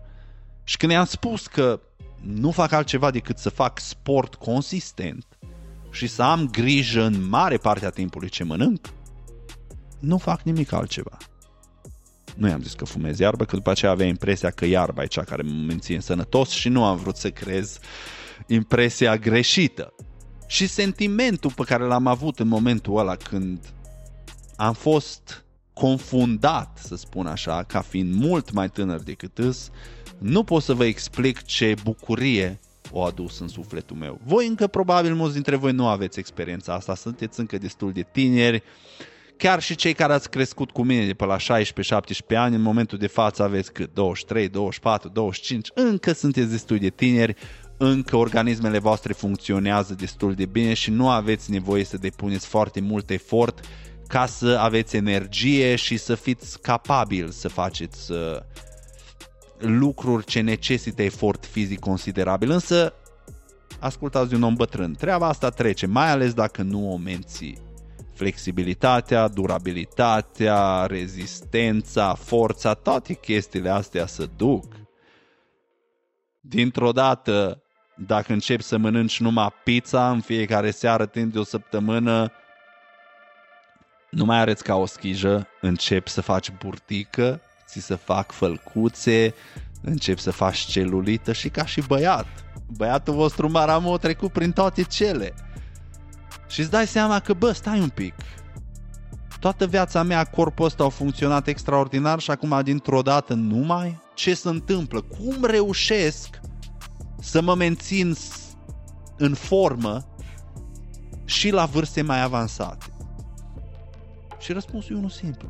Și 0.64 0.78
când 0.78 0.92
i-am 0.92 1.06
spus 1.06 1.48
că 1.48 1.80
nu 2.22 2.52
fac 2.52 2.72
altceva 2.72 3.12
decât 3.12 3.38
să 3.38 3.50
fac 3.50 3.80
sport 3.80 4.36
consistent 4.36 5.26
și 5.92 6.08
să 6.08 6.24
am 6.24 6.50
grijă 6.50 7.04
în 7.04 7.28
mare 7.28 7.58
parte 7.58 7.86
a 7.86 7.90
timpului 7.90 8.30
ce 8.30 8.44
mănânc, 8.44 8.90
nu 10.00 10.18
fac 10.18 10.42
nimic 10.42 10.72
altceva. 10.72 11.18
Nu 12.36 12.48
i-am 12.48 12.62
zis 12.62 12.74
că 12.74 12.86
fumez 12.86 13.20
iarbă, 13.20 13.46
că 13.46 13.56
după 13.56 13.70
aceea 13.70 13.92
avea 13.92 14.06
impresia 14.06 14.50
că 14.50 14.66
iarba 14.66 15.04
e 15.04 15.06
cea 15.06 15.24
care 15.24 15.42
mă 15.42 15.64
menține 15.68 16.00
sănătos 16.00 16.50
și 16.50 16.70
nu 16.70 16.84
am 16.84 16.98
vrut 16.98 17.16
să 17.16 17.30
creez 17.30 17.80
impresia 18.48 19.18
greșită. 19.18 19.94
Și 20.48 20.68
sentimentul 20.68 21.52
pe 21.52 21.64
care 21.64 21.84
l-am 21.84 22.08
avut 22.08 22.40
în 22.40 22.48
momentul 22.48 22.98
ăla 22.98 23.16
când 23.16 23.60
am 24.56 24.74
fost 24.74 25.46
confundat, 25.74 26.80
să 26.84 26.96
spun 26.96 27.28
așa, 27.28 27.64
ca 27.64 27.82
fiind 27.82 28.14
mult 28.14 28.52
mai 28.52 28.70
tânăr 28.70 29.00
decât 29.00 29.38
îs, 29.38 29.70
nu 30.18 30.44
pot 30.44 30.64
să 30.64 30.74
vă 30.74 30.86
explic 30.86 31.44
ce 31.44 31.76
bucurie 31.84 32.60
o 32.92 33.02
adus 33.04 33.40
în 33.40 33.48
sufletul 33.48 33.96
meu. 33.96 34.20
Voi 34.24 34.48
încă 34.48 34.68
probabil 34.68 35.16
mulți 35.16 35.34
dintre 35.34 35.56
voi 35.56 35.72
nu 35.72 35.88
aveți 35.88 36.20
experiența 36.20 36.74
asta, 36.74 36.96
sunteți 36.96 37.40
încă 37.40 37.58
destul 37.58 37.92
de 37.92 38.06
tineri, 38.12 38.64
chiar 39.38 39.62
și 39.62 39.76
cei 39.76 39.94
care 39.94 40.14
ați 40.14 40.30
crescut 40.30 40.72
cu 40.72 40.84
mine 40.84 41.06
de 41.06 41.14
pe 41.14 41.26
la 41.26 41.38
16-17 41.38 41.40
ani, 42.36 42.56
în 42.56 42.62
momentul 42.62 42.98
de 42.98 43.08
față 43.08 43.44
aveți 43.44 43.72
cât? 43.72 43.94
23, 43.94 44.50
24, 44.50 45.10
25, 45.10 45.70
încă 45.74 46.12
sunteți 46.12 46.50
destul 46.50 46.78
de 46.78 46.90
tineri, 46.90 47.36
încă 47.78 48.16
organismele 48.16 48.80
voastre 48.80 49.14
funcționează 49.14 49.94
destul 49.94 50.34
de 50.34 50.46
bine 50.46 50.74
și 50.74 50.92
nu 50.92 51.10
aveți 51.10 51.52
nevoie 51.52 51.84
să 51.84 51.98
depuneți 51.98 52.48
foarte 52.48 52.82
mult 52.82 53.10
efort 53.10 53.60
ca 54.08 54.26
să 54.26 54.58
aveți 54.60 54.96
energie 54.96 55.76
și 55.76 55.98
să 55.98 56.16
fiți 56.16 56.62
capabil 56.62 57.30
să 57.30 57.48
faceți 57.48 58.12
uh, 58.12 58.38
lucruri 59.58 60.26
ce 60.26 60.42
necesită 60.42 61.02
efort 61.02 61.46
fizic 61.46 61.80
considerabil. 61.80 62.50
Însă, 62.50 62.94
ascultați 63.80 64.30
de 64.30 64.36
un 64.36 64.44
om 64.44 64.56
bătrân, 64.56 64.94
treaba 64.94 65.28
asta 65.28 65.50
trece, 65.50 65.86
mai 65.86 66.10
ales 66.10 66.34
dacă 66.34 66.62
nu 66.62 66.92
o 66.92 66.98
menții 66.98 67.65
flexibilitatea, 68.16 69.28
durabilitatea, 69.28 70.86
rezistența, 70.86 72.14
forța, 72.14 72.74
toate 72.74 73.14
chestiile 73.14 73.70
astea 73.70 74.06
să 74.06 74.30
duc. 74.36 74.74
Dintr-o 76.40 76.92
dată, 76.92 77.62
dacă 77.96 78.34
începi 78.34 78.64
să 78.64 78.78
mănânci 78.78 79.20
numai 79.20 79.54
pizza 79.64 80.10
în 80.10 80.22
fiecare 80.22 80.72
seară 80.72 81.06
timp 81.06 81.34
de 81.34 81.40
o 81.40 81.44
săptămână, 81.44 82.32
nu 84.10 84.26
mai 84.26 84.38
arăți 84.38 84.64
ca 84.64 84.76
o 84.76 84.86
schijă, 84.86 85.48
începi 85.62 86.10
să 86.10 86.22
faci 86.22 86.52
burtică, 86.52 87.42
ți 87.68 87.80
să 87.80 87.96
fac 87.96 88.32
fălcuțe, 88.32 89.34
începi 89.82 90.22
să 90.22 90.32
faci 90.32 90.58
celulită 90.58 91.34
și 91.34 91.50
ca 91.50 91.66
și 91.66 91.82
băiat. 91.82 92.28
Băiatul 92.78 93.14
vostru 93.14 93.50
Maramo 93.50 93.94
a 93.94 93.98
trecut 93.98 94.32
prin 94.32 94.52
toate 94.52 94.84
cele. 94.84 95.34
Și 96.48 96.60
îți 96.60 96.70
dai 96.72 96.88
seama 96.88 97.20
că, 97.20 97.34
bă, 97.34 97.52
stai 97.52 97.80
un 97.80 97.90
pic. 97.90 98.14
Toată 99.40 99.68
viața 99.68 100.04
mea 100.04 100.24
corpul 100.24 100.66
ăsta 100.66 100.84
a 100.84 100.90
funcționat 100.90 101.48
extraordinar 101.48 102.20
și 102.20 102.32
acum 102.32 102.62
dintr-o 102.64 103.02
dată 103.02 103.34
nu 103.34 103.58
mai? 103.58 104.02
Ce 104.14 104.34
se 104.34 104.50
întâmplă? 104.50 105.02
Cum 105.02 105.44
reușesc 105.44 106.40
să 107.20 107.42
mă 107.42 107.56
mențin 107.56 108.16
în 109.18 109.34
formă 109.34 110.08
și 111.26 111.50
la 111.50 111.66
vârste 111.66 112.02
mai 112.02 112.22
avansate? 112.22 112.86
Și 114.40 114.52
răspunsul 114.52 114.96
e 114.96 114.98
unul 114.98 115.10
simplu. 115.10 115.48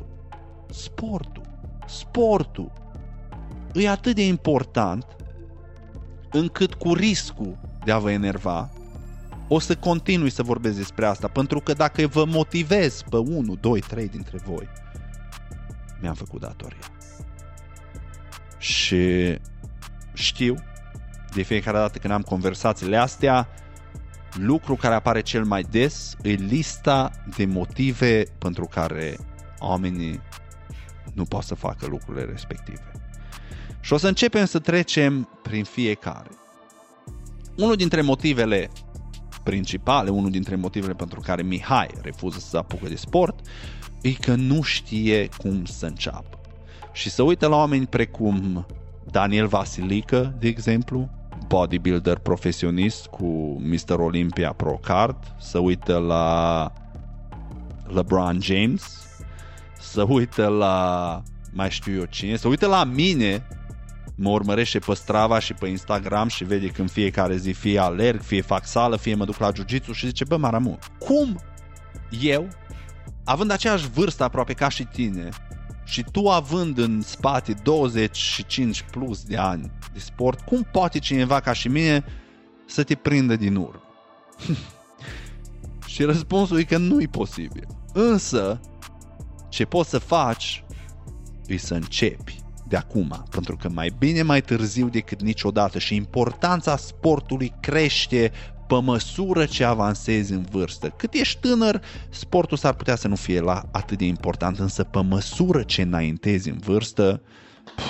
Sportul. 0.70 1.42
Sportul. 1.86 2.72
e 3.72 3.88
atât 3.88 4.14
de 4.14 4.26
important 4.26 5.16
încât 6.30 6.74
cu 6.74 6.94
riscul 6.94 7.58
de 7.84 7.92
a 7.92 7.98
vă 7.98 8.10
enerva, 8.10 8.70
o 9.48 9.58
să 9.58 9.76
continui 9.76 10.30
să 10.30 10.42
vorbesc 10.42 10.76
despre 10.76 11.06
asta, 11.06 11.28
pentru 11.28 11.60
că 11.60 11.72
dacă 11.72 12.06
vă 12.06 12.24
motivez 12.24 13.02
pe 13.10 13.16
1, 13.16 13.54
2, 13.54 13.80
3 13.80 14.08
dintre 14.08 14.38
voi, 14.44 14.68
mi-am 16.00 16.14
făcut 16.14 16.40
datoria. 16.40 16.90
Și 18.58 19.34
știu, 20.14 20.54
de 21.34 21.42
fiecare 21.42 21.76
dată 21.76 21.98
când 21.98 22.12
am 22.12 22.22
conversațiile 22.22 22.96
astea, 22.96 23.48
lucru 24.32 24.74
care 24.76 24.94
apare 24.94 25.20
cel 25.20 25.44
mai 25.44 25.62
des 25.62 26.16
e 26.22 26.30
lista 26.30 27.10
de 27.36 27.44
motive 27.44 28.22
pentru 28.38 28.64
care 28.64 29.16
oamenii 29.58 30.20
nu 31.14 31.24
pot 31.24 31.42
să 31.42 31.54
facă 31.54 31.86
lucrurile 31.86 32.24
respective. 32.24 32.92
Și 33.80 33.92
o 33.92 33.96
să 33.96 34.08
începem 34.08 34.44
să 34.44 34.58
trecem 34.58 35.28
prin 35.42 35.64
fiecare. 35.64 36.28
Unul 37.56 37.76
dintre 37.76 38.00
motivele 38.00 38.70
principale, 39.50 40.10
unul 40.10 40.30
dintre 40.30 40.56
motivele 40.56 40.92
pentru 40.92 41.20
care 41.20 41.42
Mihai 41.42 41.88
refuză 42.02 42.38
să 42.38 42.56
apucă 42.56 42.88
de 42.88 42.96
sport, 42.96 43.38
e 44.02 44.12
că 44.12 44.34
nu 44.34 44.62
știe 44.62 45.28
cum 45.38 45.64
să 45.64 45.86
înceapă. 45.86 46.40
Și 46.92 47.10
să 47.10 47.22
uită 47.22 47.46
la 47.46 47.56
oameni 47.56 47.86
precum 47.86 48.66
Daniel 49.10 49.46
Vasilică, 49.46 50.34
de 50.38 50.48
exemplu, 50.48 51.08
bodybuilder 51.46 52.18
profesionist 52.18 53.06
cu 53.06 53.60
Mr. 53.62 53.98
Olympia 53.98 54.52
Pro 54.52 54.78
Card, 54.82 55.34
să 55.38 55.58
uită 55.58 55.98
la 55.98 56.72
LeBron 57.86 58.38
James, 58.40 59.06
să 59.78 60.02
uită 60.08 60.46
la 60.46 61.22
mai 61.52 61.70
știu 61.70 61.94
eu 61.94 62.04
cine, 62.04 62.36
să 62.36 62.48
uită 62.48 62.66
la 62.66 62.84
mine, 62.84 63.46
mă 64.16 64.28
urmărește 64.28 64.78
pe 64.78 64.94
Strava 64.94 65.38
și 65.38 65.52
pe 65.52 65.66
Instagram 65.66 66.28
și 66.28 66.44
vede 66.44 66.66
când 66.66 66.90
fiecare 66.90 67.36
zi 67.36 67.50
fie 67.50 67.78
alerg, 67.78 68.20
fie 68.20 68.40
fac 68.40 68.66
sală, 68.66 68.96
fie 68.96 69.14
mă 69.14 69.24
duc 69.24 69.38
la 69.38 69.50
jiu 69.66 69.92
și 69.92 70.06
zice, 70.06 70.24
bă, 70.24 70.36
Maramu, 70.36 70.78
cum 70.98 71.40
eu, 72.20 72.48
având 73.24 73.50
aceeași 73.50 73.88
vârstă 73.88 74.24
aproape 74.24 74.52
ca 74.52 74.68
și 74.68 74.84
tine, 74.84 75.28
și 75.84 76.04
tu 76.12 76.28
având 76.28 76.78
în 76.78 77.00
spate 77.02 77.52
25 77.62 78.84
plus 78.90 79.22
de 79.22 79.36
ani 79.36 79.72
de 79.92 79.98
sport, 79.98 80.40
cum 80.40 80.68
poate 80.72 80.98
cineva 80.98 81.40
ca 81.40 81.52
și 81.52 81.68
mine 81.68 82.04
să 82.66 82.82
te 82.82 82.94
prindă 82.94 83.36
din 83.36 83.56
urmă? 83.56 83.82
și 85.86 86.02
răspunsul 86.02 86.58
e 86.58 86.64
că 86.64 86.76
nu 86.76 87.02
e 87.02 87.06
posibil. 87.06 87.66
Însă, 87.92 88.60
ce 89.48 89.64
poți 89.64 89.90
să 89.90 89.98
faci 89.98 90.64
e 91.46 91.56
să 91.56 91.74
începi 91.74 92.44
de 92.68 92.76
acum, 92.76 93.24
pentru 93.30 93.56
că 93.56 93.68
mai 93.68 93.94
bine 93.98 94.22
mai 94.22 94.40
târziu 94.40 94.88
decât 94.88 95.22
niciodată 95.22 95.78
și 95.78 95.94
importanța 95.94 96.76
sportului 96.76 97.52
crește 97.60 98.32
pe 98.66 98.80
măsură 98.80 99.44
ce 99.44 99.64
avansezi 99.64 100.32
în 100.32 100.46
vârstă. 100.50 100.88
Cât 100.88 101.12
ești 101.14 101.40
tânăr, 101.40 101.82
sportul 102.10 102.56
s-ar 102.56 102.74
putea 102.74 102.96
să 102.96 103.08
nu 103.08 103.14
fie 103.14 103.40
la 103.40 103.62
atât 103.72 103.98
de 103.98 104.04
important, 104.04 104.58
însă 104.58 104.84
pe 104.84 105.02
măsură 105.02 105.62
ce 105.62 105.82
înaintezi 105.82 106.48
în 106.48 106.58
vârstă, 106.58 107.22
pf, 107.76 107.84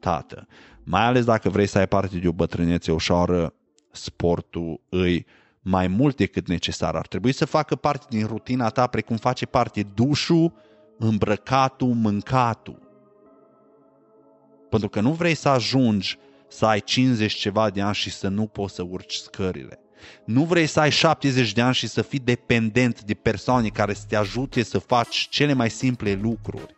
tată, 0.00 0.46
mai 0.84 1.04
ales 1.04 1.24
dacă 1.24 1.48
vrei 1.48 1.66
să 1.66 1.78
ai 1.78 1.86
parte 1.86 2.18
de 2.18 2.28
o 2.28 2.32
bătrânețe 2.32 2.92
ușoară, 2.92 3.54
sportul 3.90 4.80
îi 4.88 5.26
mai 5.60 5.86
mult 5.86 6.16
decât 6.16 6.48
necesar. 6.48 6.94
Ar 6.94 7.06
trebui 7.06 7.32
să 7.32 7.44
facă 7.44 7.76
parte 7.76 8.06
din 8.08 8.26
rutina 8.26 8.68
ta 8.68 8.86
precum 8.86 9.16
face 9.16 9.46
parte 9.46 9.86
dușul, 9.94 10.52
îmbrăcatul, 10.98 11.94
mâncatul. 11.94 12.83
Pentru 14.74 14.92
că 14.92 15.00
nu 15.00 15.12
vrei 15.12 15.34
să 15.34 15.48
ajungi 15.48 16.18
să 16.48 16.66
ai 16.66 16.80
50 16.80 17.32
ceva 17.32 17.70
de 17.70 17.80
ani 17.80 17.94
și 17.94 18.10
să 18.10 18.28
nu 18.28 18.46
poți 18.46 18.74
să 18.74 18.82
urci 18.82 19.14
scările. 19.14 19.78
Nu 20.24 20.44
vrei 20.44 20.66
să 20.66 20.80
ai 20.80 20.90
70 20.90 21.52
de 21.52 21.60
ani 21.60 21.74
și 21.74 21.86
să 21.86 22.02
fii 22.02 22.18
dependent 22.18 23.02
de 23.02 23.14
persoane 23.14 23.68
care 23.68 23.94
să 23.94 24.04
te 24.08 24.16
ajute 24.16 24.62
să 24.62 24.78
faci 24.78 25.28
cele 25.30 25.52
mai 25.52 25.70
simple 25.70 26.18
lucruri. 26.22 26.76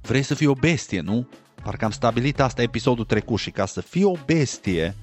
Vrei 0.00 0.22
să 0.22 0.34
fii 0.34 0.46
o 0.46 0.52
bestie, 0.52 1.00
nu? 1.00 1.28
Parcă 1.62 1.84
am 1.84 1.90
stabilit 1.90 2.40
asta 2.40 2.62
episodul 2.62 3.04
trecut 3.04 3.38
și 3.38 3.50
ca 3.50 3.66
să 3.66 3.80
fii 3.80 4.04
o 4.04 4.14
bestie, 4.26 4.94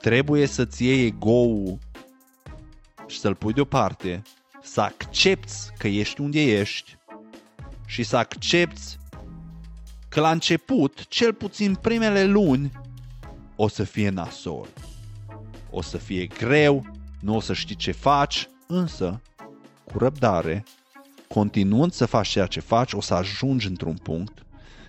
trebuie 0.00 0.46
să-ți 0.46 0.84
iei 0.84 1.06
ego 1.06 1.78
și 3.06 3.18
să-l 3.18 3.34
pui 3.34 3.52
deoparte, 3.52 4.22
să 4.62 4.80
accepti 4.80 5.52
că 5.78 5.88
ești 5.88 6.20
unde 6.20 6.42
ești 6.42 6.96
și 7.86 8.02
să 8.02 8.16
accepti 8.16 8.96
că 10.16 10.22
la 10.22 10.30
început, 10.30 11.08
cel 11.08 11.32
puțin 11.32 11.74
primele 11.74 12.24
luni, 12.24 12.72
o 13.56 13.68
să 13.68 13.84
fie 13.84 14.08
nasol 14.08 14.68
o 15.70 15.82
să 15.82 15.96
fie 15.96 16.26
greu, 16.26 16.86
nu 17.20 17.36
o 17.36 17.40
să 17.40 17.52
știi 17.52 17.76
ce 17.76 17.92
faci, 17.92 18.48
însă, 18.66 19.20
cu 19.84 19.98
răbdare, 19.98 20.64
continuând 21.28 21.92
să 21.92 22.06
faci 22.06 22.28
ceea 22.28 22.46
ce 22.46 22.60
faci, 22.60 22.92
o 22.92 23.00
să 23.00 23.14
ajungi 23.14 23.66
într-un 23.66 23.96
punct 23.96 24.46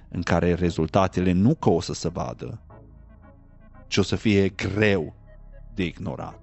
în 0.09 0.21
care 0.21 0.53
rezultatele 0.53 1.31
nu 1.31 1.55
că 1.55 1.69
o 1.69 1.81
să 1.81 1.93
se 1.93 2.09
vadă, 2.09 2.61
ci 3.87 3.97
o 3.97 4.03
să 4.03 4.15
fie 4.15 4.49
greu 4.49 5.15
de 5.73 5.83
ignorat. 5.83 6.39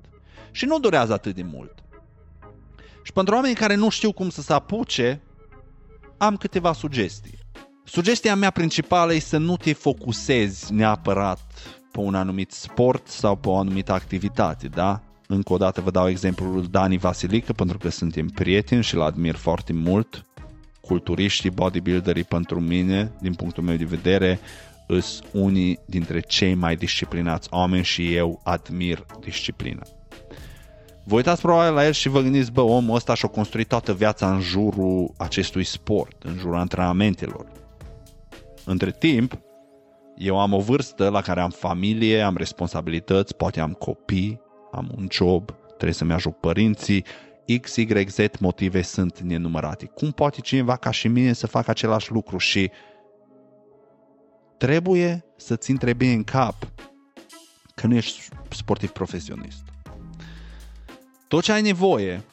Și 0.51 0.65
nu 0.65 0.79
durează 0.79 1.13
atât 1.13 1.35
de 1.35 1.43
mult. 1.43 1.85
Și 3.03 3.13
pentru 3.13 3.35
oamenii 3.35 3.57
care 3.57 3.75
nu 3.75 3.89
știu 3.89 4.13
cum 4.13 4.31
să 4.31 4.43
se 4.43 4.53
apuce, 4.53 5.23
am 6.17 6.37
câteva 6.37 6.73
sugestii. 6.73 7.44
Sugestia 7.87 8.35
mea 8.35 8.51
principală 8.51 9.15
e 9.15 9.19
să 9.19 9.37
nu 9.37 9.57
te 9.57 9.73
focusezi 9.73 10.73
neapărat 10.73 11.41
pe 11.93 12.01
un 12.01 12.15
anumit 12.15 12.53
sport 12.53 13.09
sau 13.09 13.37
pe 13.37 13.49
o 13.49 13.57
anumită 13.57 13.93
activitate, 13.93 14.69
da? 14.69 15.03
Încă 15.27 15.53
o 15.53 15.57
dată 15.57 15.81
vă 15.81 15.91
dau 15.91 16.09
exemplul 16.09 16.67
Dani 16.71 16.99
Vasilică 16.99 17.53
pentru 17.53 17.79
că 17.79 17.89
suntem 17.89 18.27
prieteni 18.27 18.83
și 18.83 18.95
îl 18.95 19.03
admir 19.03 19.35
foarte 19.35 19.73
mult. 19.73 20.25
Culturiștii, 20.81 21.51
bodybuilderii 21.51 22.25
pentru 22.25 22.61
mine, 22.61 23.13
din 23.21 23.35
punctul 23.35 23.63
meu 23.63 23.77
de 23.77 23.85
vedere, 23.85 24.41
sunt 24.87 25.25
unii 25.33 25.79
dintre 25.87 26.21
cei 26.21 26.55
mai 26.55 26.77
disciplinați 26.77 27.49
oameni 27.51 27.85
și 27.85 28.15
eu 28.15 28.41
admir 28.45 29.07
disciplina. 29.21 29.83
Vă 31.05 31.15
uitați 31.15 31.41
probabil 31.41 31.75
la 31.75 31.87
el 31.87 31.93
și 31.93 32.09
vă 32.09 32.21
gândiți, 32.21 32.53
bă, 32.53 32.61
omul 32.61 32.95
ăsta 32.95 33.15
și-a 33.15 33.29
construit 33.29 33.69
toată 33.69 33.95
viața 33.95 34.35
în 34.35 34.41
jurul 34.41 35.13
acestui 35.17 35.65
sport, 35.65 36.23
în 36.23 36.37
jurul 36.39 36.57
antrenamentelor. 36.57 37.63
Între 38.65 38.91
timp, 38.91 39.39
eu 40.17 40.41
am 40.41 40.53
o 40.53 40.61
vârstă 40.61 41.09
la 41.09 41.21
care 41.21 41.41
am 41.41 41.51
familie, 41.51 42.21
am 42.21 42.37
responsabilități, 42.37 43.37
poate 43.37 43.61
am 43.61 43.73
copii, 43.73 44.41
am 44.73 44.93
un 44.97 45.07
job, 45.11 45.51
trebuie 45.67 45.93
să-mi 45.93 46.13
ajut 46.13 46.37
părinții, 46.37 47.05
X, 47.61 47.77
Y, 47.77 48.07
Z 48.09 48.19
motive 48.41 48.83
sunt 48.83 49.21
nenumărate. 49.21 49.87
Cum 49.87 50.11
poate 50.11 50.41
cineva 50.41 50.77
ca 50.77 50.91
și 50.91 51.09
mine 51.09 51.33
să 51.33 51.47
facă 51.47 51.71
același 51.71 52.13
lucru 52.13 52.39
și 52.39 52.71
trebuie 54.59 55.25
să-ți 55.37 55.71
intre 55.71 55.93
bine 55.93 56.13
în 56.13 56.25
cap 56.25 56.69
că 57.75 57.87
nu 57.87 57.95
ești 57.95 58.29
sportiv 58.51 58.91
profesionist. 58.91 59.63
Tot 61.29 61.43
ce 61.43 61.53
ai 61.53 61.63
nevoie 61.63 62.25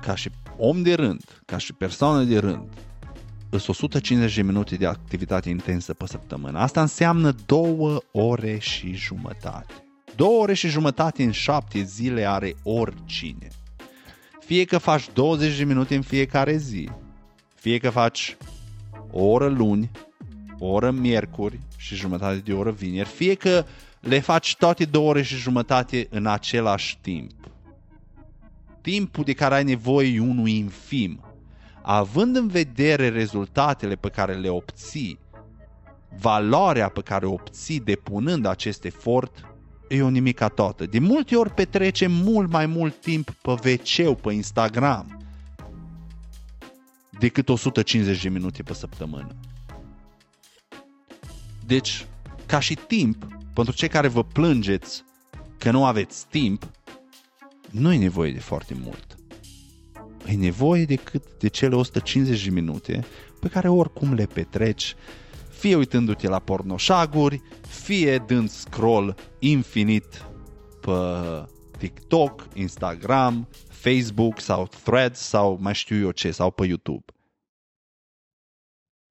ca 0.00 0.14
și 0.14 0.30
om 0.56 0.82
de 0.82 0.94
rând, 0.94 1.42
ca 1.46 1.58
și 1.58 1.72
persoană 1.72 2.22
de 2.22 2.38
rând, 2.38 2.68
sunt 3.58 3.76
150 3.76 4.34
de 4.34 4.42
minute 4.42 4.76
de 4.76 4.86
activitate 4.86 5.48
intensă 5.48 5.94
pe 5.94 6.06
săptămână. 6.06 6.58
Asta 6.58 6.80
înseamnă 6.80 7.34
două 7.46 8.00
ore 8.12 8.58
și 8.58 8.94
jumătate. 8.94 9.74
Două 10.16 10.40
ore 10.40 10.54
și 10.54 10.68
jumătate 10.68 11.22
în 11.22 11.30
șapte 11.30 11.82
zile 11.82 12.28
are 12.28 12.54
oricine. 12.62 13.48
Fie 14.46 14.64
că 14.64 14.78
faci 14.78 15.08
20 15.12 15.56
de 15.56 15.64
minute 15.64 15.94
în 15.94 16.02
fiecare 16.02 16.56
zi, 16.56 16.88
fie 17.54 17.78
că 17.78 17.90
faci 17.90 18.36
o 19.10 19.24
oră 19.24 19.48
luni, 19.48 19.90
o 20.58 20.66
oră 20.66 20.90
miercuri 20.90 21.60
și 21.76 21.94
jumătate 21.94 22.36
de 22.36 22.52
oră 22.52 22.70
vineri, 22.70 23.08
fie 23.08 23.34
că 23.34 23.64
le 24.00 24.20
faci 24.20 24.56
toate 24.56 24.84
două 24.84 25.08
ore 25.08 25.22
și 25.22 25.36
jumătate 25.36 26.06
în 26.10 26.26
același 26.26 26.98
timp. 27.00 27.32
Timpul 28.80 29.24
de 29.24 29.32
care 29.32 29.54
ai 29.54 29.64
nevoie 29.64 30.14
e 30.14 30.20
unul 30.20 30.48
infim 30.48 31.33
având 31.86 32.36
în 32.36 32.48
vedere 32.48 33.08
rezultatele 33.08 33.94
pe 33.94 34.08
care 34.08 34.34
le 34.34 34.48
obții, 34.48 35.18
valoarea 36.18 36.88
pe 36.88 37.00
care 37.00 37.26
o 37.26 37.32
obții 37.32 37.80
depunând 37.80 38.46
acest 38.46 38.84
efort, 38.84 39.54
e 39.88 40.02
o 40.02 40.08
nimica 40.08 40.48
toată. 40.48 40.86
De 40.86 40.98
multe 40.98 41.36
ori 41.36 41.50
petrecem 41.50 42.12
mult 42.12 42.50
mai 42.50 42.66
mult 42.66 43.00
timp 43.00 43.30
pe 43.30 43.50
wc 43.50 44.20
pe 44.20 44.32
Instagram, 44.32 45.20
decât 47.18 47.48
150 47.48 48.22
de 48.22 48.28
minute 48.28 48.62
pe 48.62 48.74
săptămână. 48.74 49.34
Deci, 51.66 52.06
ca 52.46 52.60
și 52.60 52.74
timp, 52.74 53.26
pentru 53.54 53.74
cei 53.74 53.88
care 53.88 54.08
vă 54.08 54.24
plângeți 54.24 55.04
că 55.58 55.70
nu 55.70 55.84
aveți 55.84 56.26
timp, 56.26 56.70
nu 57.70 57.92
e 57.92 57.98
nevoie 57.98 58.32
de 58.32 58.40
foarte 58.40 58.74
mult 58.74 59.13
ai 60.26 60.36
nevoie 60.36 60.84
decât 60.84 61.22
de 61.38 61.48
cele 61.48 61.74
150 61.74 62.44
de 62.44 62.50
minute 62.50 63.04
pe 63.40 63.48
care 63.48 63.68
oricum 63.68 64.14
le 64.14 64.26
petreci 64.26 64.96
fie 65.64 65.76
uitându-te 65.76 66.28
la 66.28 66.38
pornoșaguri, 66.38 67.42
fie 67.68 68.18
dând 68.18 68.48
scroll 68.48 69.14
infinit 69.38 70.24
pe 70.80 70.90
TikTok, 71.78 72.48
Instagram, 72.54 73.48
Facebook 73.68 74.40
sau 74.40 74.66
Threads 74.66 75.20
sau 75.20 75.58
mai 75.60 75.74
știu 75.74 75.96
eu 75.96 76.10
ce, 76.10 76.30
sau 76.30 76.50
pe 76.50 76.66
YouTube. 76.66 77.04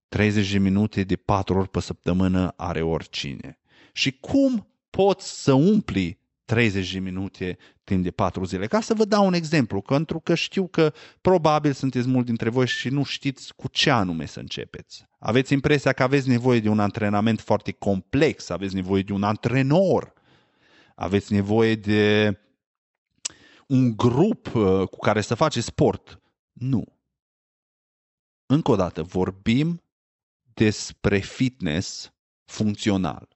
30 0.07 0.51
de 0.51 0.57
minute 0.57 1.03
de 1.03 1.15
4 1.15 1.57
ori 1.57 1.69
pe 1.69 1.79
săptămână 1.79 2.53
are 2.57 2.81
oricine. 2.81 3.59
Și 3.93 4.11
cum 4.11 4.67
poți 4.89 5.43
să 5.43 5.53
umpli 5.53 6.19
30 6.45 6.93
de 6.93 6.99
minute 6.99 7.57
timp 7.83 8.03
de 8.03 8.11
4 8.11 8.43
zile? 8.45 8.67
Ca 8.67 8.81
să 8.81 8.93
vă 8.93 9.05
dau 9.05 9.25
un 9.25 9.33
exemplu, 9.33 9.81
pentru 9.81 10.19
că 10.19 10.35
știu 10.35 10.67
că 10.67 10.93
probabil 11.21 11.71
sunteți 11.73 12.07
mulți 12.07 12.25
dintre 12.25 12.49
voi 12.49 12.67
și 12.67 12.89
nu 12.89 13.03
știți 13.03 13.55
cu 13.55 13.67
ce 13.67 13.89
anume 13.89 14.25
să 14.25 14.39
începeți. 14.39 15.05
Aveți 15.19 15.53
impresia 15.53 15.93
că 15.93 16.03
aveți 16.03 16.27
nevoie 16.27 16.59
de 16.59 16.69
un 16.69 16.79
antrenament 16.79 17.41
foarte 17.41 17.71
complex, 17.71 18.49
aveți 18.49 18.75
nevoie 18.75 19.01
de 19.01 19.13
un 19.13 19.23
antrenor, 19.23 20.13
aveți 20.95 21.33
nevoie 21.33 21.75
de 21.75 22.37
un 23.67 23.97
grup 23.97 24.55
uh, 24.55 24.87
cu 24.87 24.97
care 24.97 25.21
să 25.21 25.35
faceți 25.35 25.65
sport. 25.65 26.21
Nu. 26.51 26.83
Încă 28.45 28.71
o 28.71 28.75
dată, 28.75 29.03
vorbim 29.03 29.83
despre 30.53 31.17
fitness 31.19 32.13
funcțional. 32.45 33.32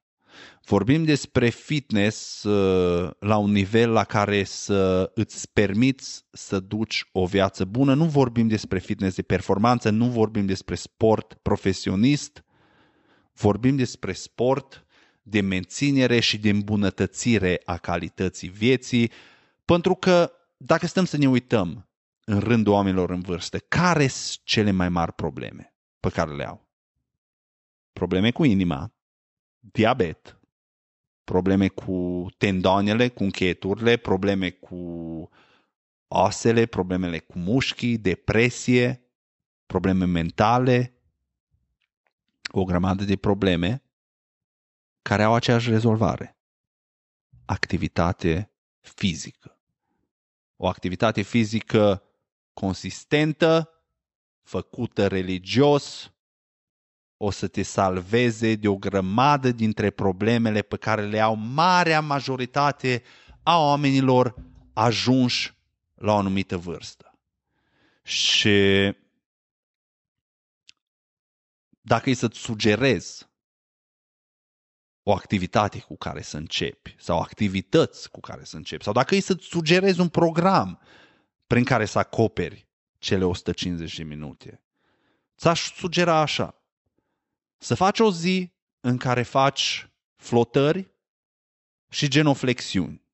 Vorbim 0.65 1.03
despre 1.03 1.49
fitness 1.49 2.43
uh, 2.43 3.11
la 3.19 3.37
un 3.37 3.51
nivel 3.51 3.91
la 3.91 4.03
care 4.03 4.43
să 4.43 5.11
îți 5.15 5.51
permiți 5.53 6.25
să 6.31 6.59
duci 6.59 7.09
o 7.11 7.25
viață 7.25 7.65
bună. 7.65 7.93
Nu 7.93 8.05
vorbim 8.05 8.47
despre 8.47 8.79
fitness 8.79 9.15
de 9.15 9.21
performanță, 9.21 9.89
nu 9.89 10.05
vorbim 10.05 10.45
despre 10.45 10.75
sport 10.75 11.33
profesionist, 11.33 12.43
vorbim 13.33 13.75
despre 13.75 14.13
sport 14.13 14.85
de 15.21 15.41
menținere 15.41 16.19
și 16.19 16.37
de 16.37 16.49
îmbunătățire 16.49 17.61
a 17.65 17.77
calității 17.77 18.49
vieții, 18.49 19.11
pentru 19.65 19.95
că 19.95 20.31
dacă 20.57 20.87
stăm 20.87 21.05
să 21.05 21.17
ne 21.17 21.29
uităm 21.29 21.89
în 22.25 22.39
rândul 22.39 22.73
oamenilor 22.73 23.09
în 23.09 23.21
vârstă, 23.21 23.57
care 23.57 24.07
sunt 24.07 24.39
cele 24.43 24.71
mai 24.71 24.89
mari 24.89 25.13
probleme 25.13 25.75
pe 25.99 26.09
care 26.09 26.35
le 26.35 26.47
au? 26.47 26.67
Probleme 27.93 28.31
cu 28.31 28.43
inima, 28.43 28.96
diabet, 29.59 30.39
probleme 31.23 31.67
cu 31.67 32.27
tendonele, 32.37 33.09
cu 33.09 33.23
încheieturile, 33.23 33.97
probleme 33.97 34.49
cu 34.49 35.29
oasele, 36.07 36.65
problemele 36.65 37.19
cu 37.19 37.39
mușchii, 37.39 37.97
depresie, 37.97 39.01
probleme 39.65 40.05
mentale, 40.05 40.91
o 42.51 42.63
grămadă 42.63 43.03
de 43.03 43.15
probleme 43.15 43.83
care 45.01 45.23
au 45.23 45.33
aceeași 45.33 45.69
rezolvare. 45.69 46.37
Activitate 47.45 48.51
fizică. 48.79 49.59
O 50.55 50.67
activitate 50.67 51.21
fizică 51.21 52.03
consistentă, 52.53 53.71
făcută 54.41 55.07
religios, 55.07 56.13
o 57.17 57.31
să 57.31 57.47
te 57.47 57.61
salveze 57.61 58.55
de 58.55 58.67
o 58.67 58.75
grămadă 58.75 59.51
dintre 59.51 59.89
problemele 59.89 60.61
pe 60.61 60.77
care 60.77 61.05
le 61.05 61.19
au 61.19 61.35
marea 61.35 62.01
majoritate 62.01 63.03
a 63.43 63.59
oamenilor 63.59 64.35
ajunși 64.73 65.53
la 65.95 66.13
o 66.13 66.17
anumită 66.17 66.57
vârstă. 66.57 67.19
Și 68.03 68.95
dacă 71.81 72.09
e 72.09 72.13
să-ți 72.13 72.39
sugerez 72.39 73.29
o 75.03 75.13
activitate 75.13 75.79
cu 75.79 75.97
care 75.97 76.21
să 76.21 76.37
începi 76.37 76.95
sau 76.99 77.19
activități 77.19 78.11
cu 78.11 78.19
care 78.19 78.43
să 78.43 78.55
începi 78.55 78.83
sau 78.83 78.93
dacă 78.93 79.15
e 79.15 79.19
să-ți 79.19 79.45
sugerezi 79.45 79.99
un 79.99 80.09
program 80.09 80.79
prin 81.47 81.63
care 81.63 81.85
să 81.85 81.99
acoperi 81.99 82.67
cele 82.97 83.25
150 83.25 83.97
de 83.97 84.03
minute, 84.03 84.61
ți-aș 85.37 85.73
sugera 85.73 86.15
așa. 86.15 86.56
Să 87.57 87.75
faci 87.75 87.99
o 87.99 88.11
zi 88.11 88.51
în 88.79 88.97
care 88.97 89.23
faci 89.23 89.89
flotări 90.15 90.91
și 91.89 92.07
genoflexiuni. 92.07 93.05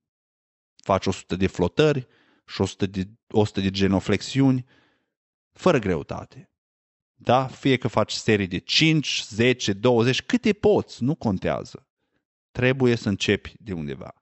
Faci 0.76 1.06
100 1.06 1.36
de 1.36 1.48
flotări 1.48 2.08
și 2.46 2.62
100 2.62 2.86
de, 2.86 3.10
100 3.28 3.62
de 3.62 3.70
genoflexiuni 3.70 4.66
fără 5.52 5.80
greutate. 5.80 6.52
Da? 7.16 7.48
Fie 7.48 7.78
că 7.78 7.88
faci 7.88 8.12
serii 8.12 8.48
de 8.48 8.58
5, 8.58 9.24
10, 9.28 9.74
20, 9.74 10.22
câte 10.22 10.54
poți, 10.54 11.04
nu 11.04 11.16
contează. 11.16 11.88
Trebuie 12.52 12.96
să 12.96 13.10
începi 13.10 13.54
de 13.60 13.74
undeva. 13.74 14.14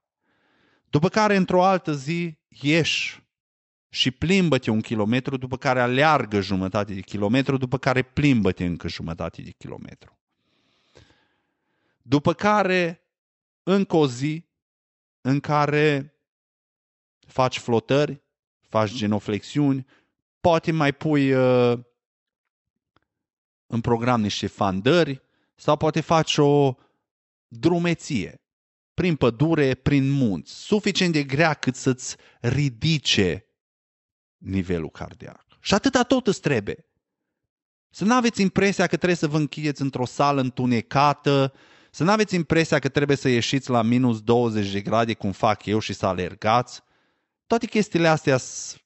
După 0.90 1.08
care, 1.08 1.36
într-o 1.36 1.64
altă 1.64 1.92
zi, 1.92 2.38
ieși 2.48 3.21
și 3.94 4.10
plimbă-te 4.10 4.70
un 4.70 4.80
kilometru, 4.80 5.36
după 5.36 5.56
care 5.56 5.80
aleargă 5.80 6.40
jumătate 6.40 6.94
de 6.94 7.00
kilometru, 7.00 7.56
după 7.56 7.78
care 7.78 8.02
plimbă-te 8.02 8.64
încă 8.64 8.88
jumătate 8.88 9.42
de 9.42 9.50
kilometru. 9.50 10.18
După 12.02 12.32
care, 12.32 13.02
încă 13.62 13.96
o 13.96 14.06
zi 14.06 14.44
în 15.20 15.40
care 15.40 16.14
faci 17.26 17.58
flotări, 17.58 18.22
faci 18.60 18.92
genoflexiuni, 18.92 19.86
poate 20.40 20.70
mai 20.70 20.92
pui 20.92 21.32
uh, 21.32 21.78
în 23.66 23.80
program 23.80 24.20
niște 24.20 24.46
fandări 24.46 25.22
sau 25.54 25.76
poate 25.76 26.00
faci 26.00 26.36
o 26.36 26.74
drumeție 27.48 28.40
prin 28.94 29.16
pădure, 29.16 29.74
prin 29.74 30.10
munți, 30.10 30.52
suficient 30.52 31.12
de 31.12 31.22
grea 31.22 31.54
cât 31.54 31.76
să-ți 31.76 32.16
ridice 32.40 33.46
nivelul 34.42 34.90
cardiac. 34.90 35.46
Și 35.60 35.74
atâta 35.74 36.02
tot 36.02 36.26
îți 36.26 36.40
trebuie. 36.40 36.86
Să 37.90 38.04
nu 38.04 38.14
aveți 38.14 38.40
impresia 38.40 38.86
că 38.86 38.96
trebuie 38.96 39.16
să 39.16 39.28
vă 39.28 39.36
închideți 39.36 39.82
într-o 39.82 40.04
sală 40.04 40.40
întunecată, 40.40 41.52
să 41.90 42.04
nu 42.04 42.10
aveți 42.10 42.34
impresia 42.34 42.78
că 42.78 42.88
trebuie 42.88 43.16
să 43.16 43.28
ieșiți 43.28 43.70
la 43.70 43.82
minus 43.82 44.20
20 44.20 44.70
de 44.70 44.80
grade 44.80 45.14
cum 45.14 45.32
fac 45.32 45.66
eu 45.66 45.78
și 45.78 45.92
să 45.92 46.06
alergați. 46.06 46.82
Toate 47.46 47.66
chestiile 47.66 48.08
astea 48.08 48.36
sunt 48.36 48.82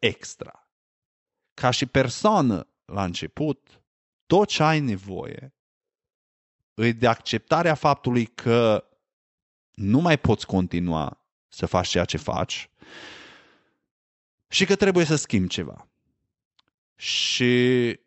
extra. 0.00 0.68
Ca 1.54 1.70
și 1.70 1.86
persoană, 1.86 2.66
la 2.84 3.04
început, 3.04 3.80
tot 4.26 4.48
ce 4.48 4.62
ai 4.62 4.80
nevoie 4.80 5.52
e 6.74 6.92
de 6.92 7.06
acceptarea 7.06 7.74
faptului 7.74 8.24
că 8.26 8.84
nu 9.74 10.00
mai 10.00 10.18
poți 10.18 10.46
continua 10.46 11.20
să 11.48 11.66
faci 11.66 11.88
ceea 11.88 12.04
ce 12.04 12.16
faci 12.16 12.70
și 14.48 14.64
că 14.64 14.76
trebuie 14.76 15.04
să 15.04 15.16
schimbi 15.16 15.48
ceva. 15.48 15.88
Și 16.96 18.00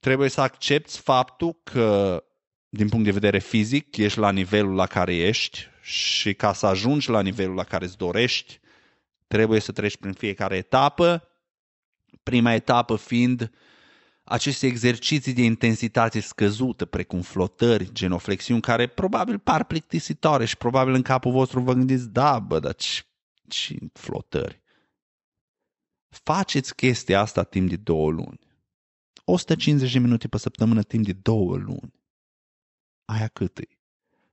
trebuie 0.00 0.28
să 0.28 0.40
accepti 0.40 0.98
faptul 0.98 1.56
că, 1.62 2.24
din 2.68 2.88
punct 2.88 3.04
de 3.04 3.10
vedere 3.10 3.38
fizic, 3.38 3.96
ești 3.96 4.18
la 4.18 4.30
nivelul 4.30 4.74
la 4.74 4.86
care 4.86 5.14
ești 5.14 5.68
și 5.82 6.34
ca 6.34 6.52
să 6.52 6.66
ajungi 6.66 7.10
la 7.10 7.22
nivelul 7.22 7.54
la 7.54 7.64
care 7.64 7.84
îți 7.84 7.96
dorești, 7.96 8.60
trebuie 9.26 9.60
să 9.60 9.72
treci 9.72 9.96
prin 9.96 10.12
fiecare 10.12 10.56
etapă. 10.56 11.28
Prima 12.22 12.52
etapă 12.52 12.96
fiind 12.96 13.50
aceste 14.24 14.66
exerciții 14.66 15.32
de 15.32 15.42
intensitate 15.42 16.20
scăzută, 16.20 16.84
precum 16.84 17.20
flotări, 17.20 17.92
genoflexiuni, 17.92 18.60
care 18.60 18.86
probabil 18.86 19.38
par 19.38 19.64
plictisitoare 19.64 20.44
și 20.44 20.56
probabil 20.56 20.94
în 20.94 21.02
capul 21.02 21.32
vostru 21.32 21.60
vă 21.60 21.72
gândiți, 21.72 22.08
da, 22.08 22.38
bă, 22.38 22.58
dar 22.58 22.74
ce, 22.74 23.02
ce 23.48 23.76
flotări? 23.92 24.61
Faceți 26.12 26.74
chestia 26.74 27.20
asta 27.20 27.42
timp 27.42 27.68
de 27.68 27.76
două 27.76 28.10
luni. 28.10 28.38
150 29.24 29.92
de 29.92 29.98
minute 29.98 30.28
pe 30.28 30.38
săptămână 30.38 30.82
timp 30.82 31.04
de 31.04 31.12
două 31.12 31.56
luni. 31.56 32.02
Aia 33.04 33.28
cât 33.28 33.58
e? 33.58 33.68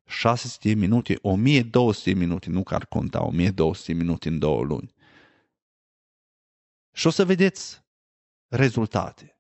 600 0.06 0.68
de 0.68 0.74
minute, 0.74 1.18
1200 1.22 2.14
de 2.14 2.20
minute, 2.20 2.50
nu 2.50 2.64
că 2.64 2.76
ar 2.76 2.86
conta 2.86 3.24
1200 3.24 3.92
de 3.94 3.98
minute 3.98 4.28
în 4.28 4.40
două 4.40 4.64
luni. 4.64 4.94
Și 6.94 7.08
o 7.08 7.10
să 7.10 7.26
vedeți 7.26 7.84
rezultate. 8.48 9.40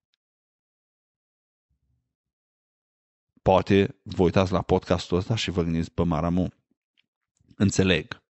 Poate 3.42 4.00
vă 4.04 4.24
uitați 4.24 4.52
la 4.52 4.62
podcastul 4.62 5.18
ăsta 5.18 5.36
și 5.36 5.52
vă 5.52 5.64
gândiți 5.64 5.92
pe 5.92 6.04
Maramu. 6.04 6.54
Înțeleg. 7.56 8.24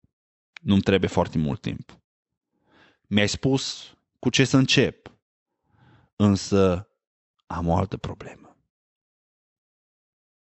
Nu-mi 0.61 0.81
trebuie 0.81 1.09
foarte 1.09 1.37
mult 1.37 1.61
timp. 1.61 1.99
Mi-ai 3.07 3.29
spus 3.29 3.93
cu 4.19 4.29
ce 4.29 4.45
să 4.45 4.57
încep. 4.57 5.17
Însă 6.15 6.89
am 7.45 7.67
o 7.67 7.75
altă 7.75 7.97
problemă. 7.97 8.57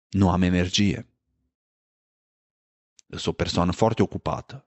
Nu 0.08 0.30
am 0.30 0.42
energie. 0.42 1.08
Sunt 3.08 3.26
o 3.26 3.32
persoană 3.32 3.72
foarte 3.72 4.02
ocupată. 4.02 4.66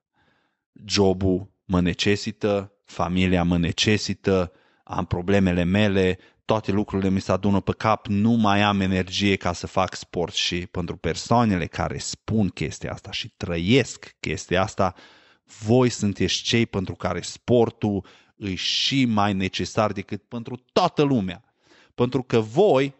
Jobul 0.85 1.51
mă 1.65 1.81
necesită, 1.81 2.73
familia 2.85 3.43
mă 3.43 3.57
necesită, 3.57 4.51
am 4.83 5.05
problemele 5.05 5.63
mele, 5.63 6.19
toate 6.45 6.71
lucrurile 6.71 7.09
mi 7.09 7.21
se 7.21 7.31
adună 7.31 7.59
pe 7.59 7.71
cap, 7.71 8.07
nu 8.07 8.31
mai 8.31 8.61
am 8.61 8.79
energie 8.79 9.35
ca 9.35 9.53
să 9.53 9.67
fac 9.67 9.95
sport 9.95 10.33
și 10.33 10.67
pentru 10.67 10.97
persoanele 10.97 11.65
care 11.65 11.97
spun 11.97 12.49
chestia 12.49 12.91
asta 12.91 13.11
și 13.11 13.29
trăiesc 13.29 14.15
chestia 14.19 14.61
asta, 14.61 14.95
voi 15.43 15.89
sunteți 15.89 16.33
cei 16.41 16.65
pentru 16.65 16.95
care 16.95 17.21
sportul 17.21 18.05
îi 18.41 18.55
și 18.55 19.05
mai 19.05 19.33
necesar 19.33 19.91
decât 19.91 20.23
pentru 20.23 20.55
toată 20.55 21.01
lumea. 21.01 21.53
Pentru 21.95 22.23
că 22.23 22.39
voi 22.39 22.95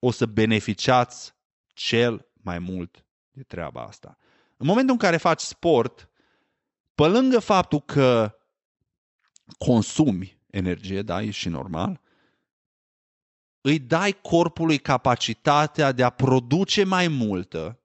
o 0.00 0.10
să 0.10 0.26
beneficiați 0.26 1.34
cel 1.66 2.28
mai 2.32 2.58
mult 2.58 3.04
de 3.30 3.42
treaba 3.42 3.82
asta. 3.82 4.18
În 4.56 4.66
momentul 4.66 4.92
în 4.92 4.98
care 4.98 5.16
faci 5.16 5.40
sport, 5.40 6.10
pe 6.94 7.06
lângă 7.06 7.38
faptul 7.38 7.80
că 7.80 8.38
consumi 9.58 10.40
energie, 10.50 11.02
da, 11.02 11.22
e 11.22 11.30
și 11.30 11.48
normal, 11.48 12.00
îi 13.60 13.78
dai 13.78 14.12
corpului 14.12 14.78
capacitatea 14.78 15.92
de 15.92 16.02
a 16.02 16.10
produce 16.10 16.84
mai 16.84 17.08
multă 17.08 17.80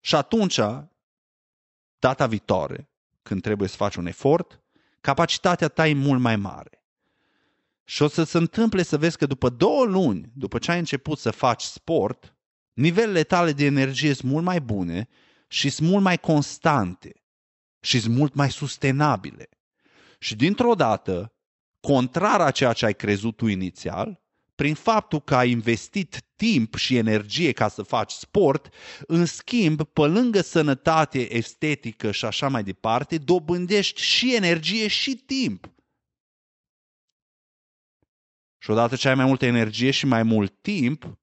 și 0.00 0.14
atunci, 0.14 0.60
data 1.98 2.26
viitoare, 2.26 2.90
când 3.22 3.42
trebuie 3.42 3.68
să 3.68 3.76
faci 3.76 3.96
un 3.96 4.06
efort, 4.06 4.60
capacitatea 5.00 5.68
ta 5.68 5.88
e 5.88 5.94
mult 5.94 6.20
mai 6.20 6.36
mare. 6.36 6.84
Și 7.84 8.02
o 8.02 8.08
să 8.08 8.24
se 8.24 8.38
întâmple 8.38 8.82
să 8.82 8.98
vezi 8.98 9.16
că 9.16 9.26
după 9.26 9.48
două 9.48 9.84
luni, 9.84 10.30
după 10.34 10.58
ce 10.58 10.70
ai 10.70 10.78
început 10.78 11.18
să 11.18 11.30
faci 11.30 11.62
sport, 11.62 12.34
nivelele 12.72 13.22
tale 13.22 13.52
de 13.52 13.64
energie 13.64 14.14
sunt 14.14 14.30
mult 14.30 14.44
mai 14.44 14.60
bune 14.60 15.08
și 15.48 15.70
sunt 15.70 15.88
mult 15.88 16.02
mai 16.02 16.18
constante 16.18 17.22
și 17.80 18.00
sunt 18.00 18.14
mult 18.14 18.34
mai 18.34 18.50
sustenabile. 18.50 19.48
Și 20.18 20.36
dintr-o 20.36 20.74
dată, 20.74 21.32
contrar 21.80 22.40
a 22.40 22.50
ceea 22.50 22.72
ce 22.72 22.84
ai 22.84 22.94
crezut 22.94 23.36
tu 23.36 23.46
inițial, 23.46 24.20
prin 24.60 24.74
faptul 24.74 25.20
că 25.20 25.36
ai 25.36 25.50
investit 25.50 26.24
timp 26.36 26.74
și 26.74 26.96
energie 26.96 27.52
ca 27.52 27.68
să 27.68 27.82
faci 27.82 28.10
sport, 28.10 28.74
în 29.06 29.26
schimb, 29.26 29.82
pe 29.82 30.00
lângă 30.00 30.40
sănătate 30.40 31.34
estetică 31.36 32.10
și 32.10 32.24
așa 32.24 32.48
mai 32.48 32.64
departe, 32.64 33.18
dobândești 33.18 34.00
și 34.00 34.34
energie 34.34 34.88
și 34.88 35.14
timp. 35.14 35.72
Și 38.58 38.70
odată 38.70 38.96
ce 38.96 39.08
ai 39.08 39.14
mai 39.14 39.24
multă 39.24 39.46
energie 39.46 39.90
și 39.90 40.06
mai 40.06 40.22
mult 40.22 40.62
timp, 40.62 41.18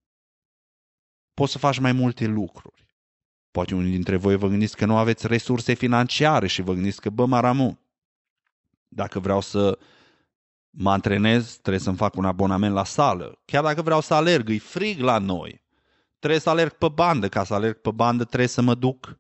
poți 1.34 1.52
să 1.52 1.58
faci 1.58 1.80
mai 1.80 1.92
multe 1.92 2.26
lucruri. 2.26 2.88
Poate 3.52 3.76
unii 3.76 3.92
dintre 3.92 4.16
voi 4.16 4.36
vă 4.36 4.48
gândiți 4.48 4.78
că 4.78 4.86
nu 4.86 4.98
aveți 4.98 5.28
resurse 5.28 5.74
financiare 5.74 6.48
și 6.48 6.62
vă 6.62 6.74
gândiți 6.74 7.02
că, 7.02 7.10
bă, 7.10 7.26
Maramu, 7.26 7.80
dacă 8.88 9.20
vreau 9.20 9.42
să 9.42 9.80
mă 10.70 10.92
antrenez, 10.92 11.52
trebuie 11.52 11.80
să-mi 11.80 11.98
fac 11.98 12.16
un 12.16 12.26
abonament 12.26 12.74
la 12.74 12.84
sală. 12.84 13.42
Chiar 13.46 13.64
dacă 13.64 13.82
vreau 13.82 14.02
să 14.02 14.14
alerg, 14.14 14.50
e 14.50 14.58
frig 14.58 15.00
la 15.00 15.18
noi. 15.18 15.66
Trebuie 16.20 16.40
să 16.40 16.50
alerg 16.50 16.72
pe 16.72 16.88
bandă. 16.88 17.30
Ca 17.30 17.44
să 17.44 17.54
alerg 17.54 17.78
pe 17.78 17.92
bandă 17.92 18.24
trebuie 18.24 18.48
să 18.48 18.62
mă 18.62 18.76
duc 18.76 19.20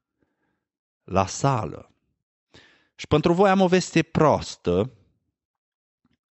la 1.03 1.25
sală. 1.25 1.91
Și 2.95 3.07
pentru 3.07 3.33
voi 3.33 3.49
am 3.49 3.61
o 3.61 3.67
veste 3.67 4.03
prostă, 4.03 4.91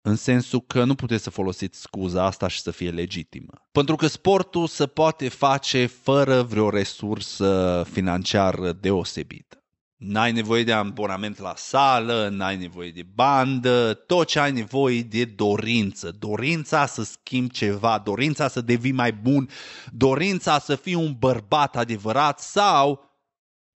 în 0.01 0.15
sensul 0.15 0.61
că 0.61 0.83
nu 0.83 0.95
puteți 0.95 1.23
să 1.23 1.29
folosiți 1.29 1.79
scuza 1.81 2.23
asta 2.23 2.47
și 2.47 2.61
să 2.61 2.71
fie 2.71 2.91
legitimă. 2.91 3.67
Pentru 3.71 3.95
că 3.95 4.07
sportul 4.07 4.67
se 4.67 4.87
poate 4.87 5.29
face 5.29 5.85
fără 5.85 6.41
vreo 6.41 6.69
resursă 6.69 7.83
financiară 7.91 8.71
deosebită. 8.71 9.60
N-ai 10.01 10.31
nevoie 10.31 10.63
de 10.63 10.71
abonament 10.71 11.37
la 11.37 11.53
sală, 11.55 12.29
n-ai 12.31 12.57
nevoie 12.57 12.91
de 12.91 13.03
bandă, 13.13 13.93
tot 13.93 14.27
ce 14.27 14.39
ai 14.39 14.51
nevoie 14.51 15.01
de 15.01 15.25
dorință. 15.25 16.11
Dorința 16.19 16.85
să 16.85 17.03
schimbi 17.03 17.53
ceva, 17.53 17.97
dorința 17.97 18.47
să 18.47 18.61
devii 18.61 18.91
mai 18.91 19.13
bun, 19.13 19.49
dorința 19.91 20.59
să 20.59 20.75
fii 20.75 20.93
un 20.93 21.15
bărbat 21.19 21.75
adevărat 21.77 22.39
sau 22.39 23.09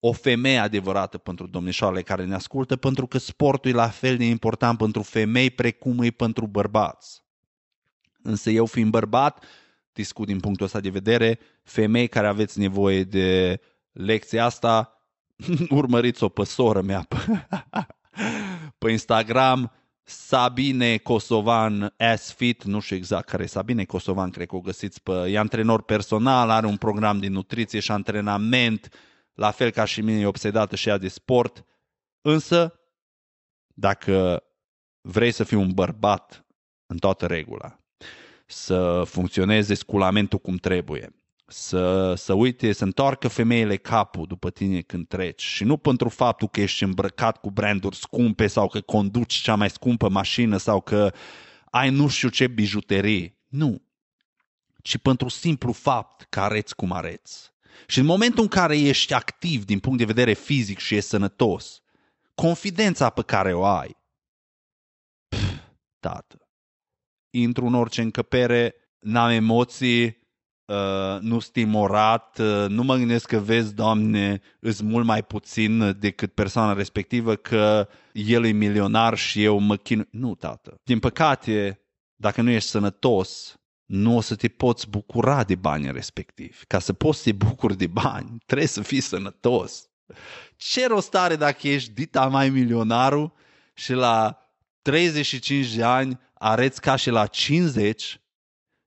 o 0.01 0.13
femeie 0.13 0.59
adevărată 0.59 1.19
pentru 1.19 1.47
domnișoarele 1.47 2.03
care 2.03 2.25
ne 2.25 2.35
ascultă, 2.35 2.77
pentru 2.77 3.07
că 3.07 3.19
sportul 3.19 3.71
e 3.71 3.75
la 3.75 3.89
fel 3.89 4.17
de 4.17 4.25
important 4.25 4.79
pentru 4.79 5.03
femei 5.03 5.51
precum 5.51 6.03
e 6.03 6.11
pentru 6.11 6.47
bărbați. 6.47 7.23
Însă 8.23 8.51
eu 8.51 8.67
fiind 8.67 8.91
bărbat, 8.91 9.45
discut 9.93 10.27
din 10.27 10.41
punctul 10.41 10.67
ăsta 10.67 10.81
de 10.81 10.91
vedere, 10.91 11.39
femei 11.63 12.09
care 12.09 12.27
aveți 12.27 12.59
nevoie 12.59 13.05
de 13.05 13.61
lecția 13.93 14.45
asta, 14.45 14.92
urmăriți-o 15.71 16.29
pe 16.29 16.45
soră 16.45 16.81
mea 16.81 17.07
pe, 17.09 17.17
pe 18.79 18.91
Instagram, 18.91 19.73
Sabine 20.05 20.97
Kosovan 20.97 21.95
S-Fit, 22.17 22.65
nu 22.65 22.81
știu 22.81 22.97
exact 22.97 23.29
care 23.29 23.43
e 23.43 23.47
Sabine 23.47 23.85
Kosovan, 23.85 24.31
cred 24.31 24.47
că 24.47 24.57
o 24.57 24.61
găsiți 24.61 25.03
pe, 25.03 25.13
e 25.13 25.39
antrenor 25.39 25.83
personal, 25.83 26.51
are 26.51 26.67
un 26.67 26.77
program 26.77 27.19
de 27.19 27.29
nutriție 27.29 27.81
și 27.81 27.91
antrenament, 27.91 28.89
la 29.35 29.51
fel 29.51 29.71
ca 29.71 29.85
și 29.85 30.01
mine 30.01 30.21
e 30.21 30.27
obsedată 30.27 30.77
și 30.77 30.89
ea 30.89 30.99
de 30.99 31.09
sport, 31.09 31.65
însă 32.21 32.81
dacă 33.75 34.45
vrei 35.01 35.31
să 35.31 35.45
fii 35.45 35.57
un 35.57 35.71
bărbat 35.71 36.47
în 36.87 36.97
toată 36.97 37.27
regula, 37.27 37.79
să 38.47 39.03
funcționeze 39.07 39.75
sculamentul 39.75 40.39
cum 40.39 40.57
trebuie, 40.57 41.22
să, 41.53 42.15
să 42.15 42.33
uite, 42.33 42.73
să 42.73 42.85
întoarcă 42.85 43.29
femeile 43.29 43.77
capul 43.77 44.27
după 44.27 44.51
tine 44.51 44.81
când 44.81 45.09
treci 45.09 45.43
și 45.43 45.65
nu 45.65 45.77
pentru 45.77 46.09
faptul 46.09 46.49
că 46.49 46.61
ești 46.61 46.83
îmbrăcat 46.83 47.41
cu 47.41 47.51
branduri 47.51 47.97
scumpe 47.97 48.47
sau 48.47 48.69
că 48.69 48.81
conduci 48.81 49.35
cea 49.35 49.55
mai 49.55 49.71
scumpă 49.71 50.09
mașină 50.09 50.57
sau 50.57 50.81
că 50.81 51.13
ai 51.65 51.91
nu 51.91 52.09
știu 52.09 52.29
ce 52.29 52.47
bijuterii. 52.47 53.39
Nu. 53.49 53.83
Ci 54.83 54.99
pentru 54.99 55.29
simplu 55.29 55.73
fapt 55.73 56.27
că 56.29 56.41
areți 56.41 56.75
cum 56.75 56.93
areți. 56.93 57.53
Și 57.87 57.99
în 57.99 58.05
momentul 58.05 58.43
în 58.43 58.49
care 58.49 58.79
ești 58.79 59.15
activ 59.15 59.65
din 59.65 59.79
punct 59.79 59.99
de 59.99 60.05
vedere 60.05 60.33
fizic 60.33 60.79
și 60.79 60.95
ești 60.95 61.09
sănătos, 61.09 61.83
confidența 62.35 63.11
pe 63.11 63.23
care 63.23 63.55
o 63.55 63.65
ai, 63.65 63.97
pf, 65.29 65.53
tată, 66.01 66.49
intru 67.31 67.67
în 67.67 67.75
orice 67.75 68.01
încăpere, 68.01 68.75
n-am 68.99 69.31
emoții, 69.31 70.22
Uh, 70.73 71.21
nu 71.21 71.39
stimorat, 71.39 72.39
uh, 72.39 72.65
nu 72.69 72.83
mă 72.83 72.97
gândesc 72.97 73.27
că 73.27 73.39
vezi, 73.39 73.75
Doamne, 73.75 74.41
îs 74.61 74.81
mult 74.81 75.05
mai 75.05 75.23
puțin 75.23 75.97
decât 75.99 76.33
persoana 76.35 76.73
respectivă, 76.73 77.35
că 77.35 77.89
el 78.13 78.45
e 78.45 78.51
milionar 78.51 79.17
și 79.17 79.43
eu 79.43 79.59
mă 79.59 79.77
chinu. 79.77 80.05
Nu, 80.11 80.35
tată. 80.35 80.81
Din 80.85 80.99
păcate, 80.99 81.81
dacă 82.17 82.43
nu 82.43 82.51
ești 82.51 82.69
sănătos, 82.69 83.57
nu 83.85 84.17
o 84.17 84.21
să 84.21 84.35
te 84.35 84.49
poți 84.49 84.89
bucura 84.89 85.45
de 85.45 85.55
banii 85.55 85.93
respectivi. 85.93 86.65
Ca 86.67 86.79
să 86.79 86.93
poți 86.93 87.19
să 87.19 87.25
te 87.25 87.33
bucuri 87.33 87.77
de 87.77 87.87
bani, 87.87 88.39
trebuie 88.47 88.69
să 88.69 88.83
fii 88.83 89.01
sănătos. 89.01 89.89
Ce 90.57 90.87
rost 90.87 91.15
are 91.15 91.37
dacă 91.37 91.69
ești 91.69 91.91
dita 91.91 92.27
mai 92.27 92.49
milionarul 92.49 93.33
și 93.75 93.93
la 93.93 94.39
35 94.83 95.75
de 95.75 95.83
ani 95.83 96.21
areți 96.35 96.81
ca 96.81 96.97
și 96.97 97.11
la 97.11 97.27
50 97.27 98.21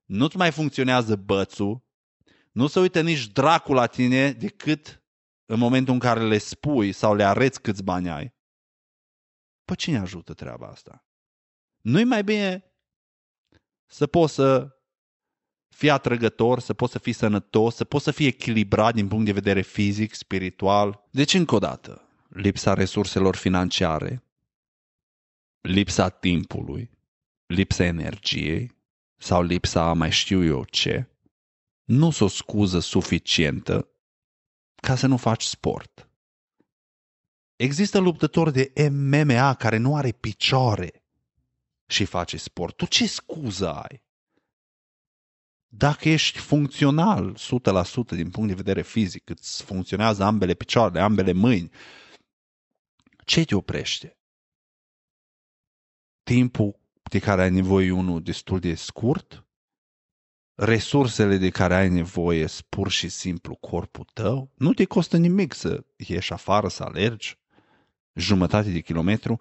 nu-ți 0.05 0.37
mai 0.37 0.51
funcționează 0.51 1.15
bățul, 1.15 1.83
nu 2.51 2.67
se 2.67 2.79
uită 2.79 3.01
nici 3.01 3.27
dracul 3.27 3.75
la 3.75 3.85
tine 3.85 4.31
decât 4.31 5.03
în 5.45 5.59
momentul 5.59 5.93
în 5.93 5.99
care 5.99 6.27
le 6.27 6.37
spui 6.37 6.91
sau 6.91 7.15
le 7.15 7.23
arăți 7.23 7.61
câți 7.61 7.83
bani 7.83 8.09
ai. 8.09 8.33
Păi 9.65 9.75
cine 9.75 9.97
ajută 9.97 10.33
treaba 10.33 10.67
asta? 10.67 11.05
Nu-i 11.81 12.03
mai 12.03 12.23
bine 12.23 12.63
să 13.85 14.07
poți 14.07 14.33
să 14.33 14.75
fii 15.67 15.89
atrăgător, 15.89 16.59
să 16.59 16.73
poți 16.73 16.91
să 16.91 16.99
fii 16.99 17.13
sănătos, 17.13 17.75
să 17.75 17.83
poți 17.83 18.03
să 18.03 18.11
fii 18.11 18.27
echilibrat 18.27 18.93
din 18.93 19.07
punct 19.07 19.25
de 19.25 19.31
vedere 19.31 19.61
fizic, 19.61 20.13
spiritual. 20.13 21.07
Deci, 21.11 21.33
încă 21.33 21.55
o 21.55 21.59
dată, 21.59 22.07
lipsa 22.29 22.73
resurselor 22.73 23.35
financiare, 23.35 24.23
lipsa 25.61 26.09
timpului, 26.09 26.89
lipsa 27.45 27.83
energiei, 27.83 28.74
sau 29.17 29.41
lipsa 29.41 29.93
mai 29.93 30.11
știu 30.11 30.43
eu 30.43 30.63
ce, 30.63 31.09
nu 31.83 32.11
sunt 32.11 32.29
o 32.29 32.33
scuză 32.33 32.79
suficientă 32.79 33.89
ca 34.75 34.95
să 34.95 35.07
nu 35.07 35.17
faci 35.17 35.43
sport. 35.43 36.09
Există 37.55 37.99
luptători 37.99 38.51
de 38.51 38.89
MMA 38.89 39.53
care 39.53 39.77
nu 39.77 39.95
are 39.95 40.11
picioare 40.11 41.03
și 41.87 42.05
face 42.05 42.37
sport. 42.37 42.75
Tu 42.75 42.85
ce 42.85 43.07
scuză 43.07 43.73
ai? 43.73 44.03
Dacă 45.67 46.09
ești 46.09 46.39
funcțional 46.39 47.37
100% 47.37 47.39
din 48.07 48.29
punct 48.29 48.47
de 48.47 48.55
vedere 48.55 48.81
fizic, 48.81 49.29
îți 49.29 49.63
funcționează 49.63 50.23
ambele 50.23 50.53
picioare, 50.53 50.99
ambele 50.99 51.31
mâini, 51.31 51.71
ce 53.25 53.45
te 53.45 53.55
oprește? 53.55 54.17
Timpul 56.23 56.79
de 57.09 57.19
care 57.19 57.41
ai 57.41 57.49
nevoie 57.49 57.91
unul 57.91 58.21
destul 58.21 58.59
de 58.59 58.75
scurt, 58.75 59.45
resursele 60.55 61.37
de 61.37 61.49
care 61.49 61.75
ai 61.75 61.89
nevoie 61.89 62.47
sunt 62.47 62.65
pur 62.69 62.89
și 62.91 63.09
simplu 63.09 63.55
corpul 63.55 64.05
tău, 64.13 64.51
nu 64.55 64.73
te 64.73 64.85
costă 64.85 65.17
nimic 65.17 65.53
să 65.53 65.83
ieși 65.95 66.33
afară, 66.33 66.67
să 66.67 66.83
alergi 66.83 67.37
jumătate 68.13 68.71
de 68.71 68.79
kilometru, 68.79 69.39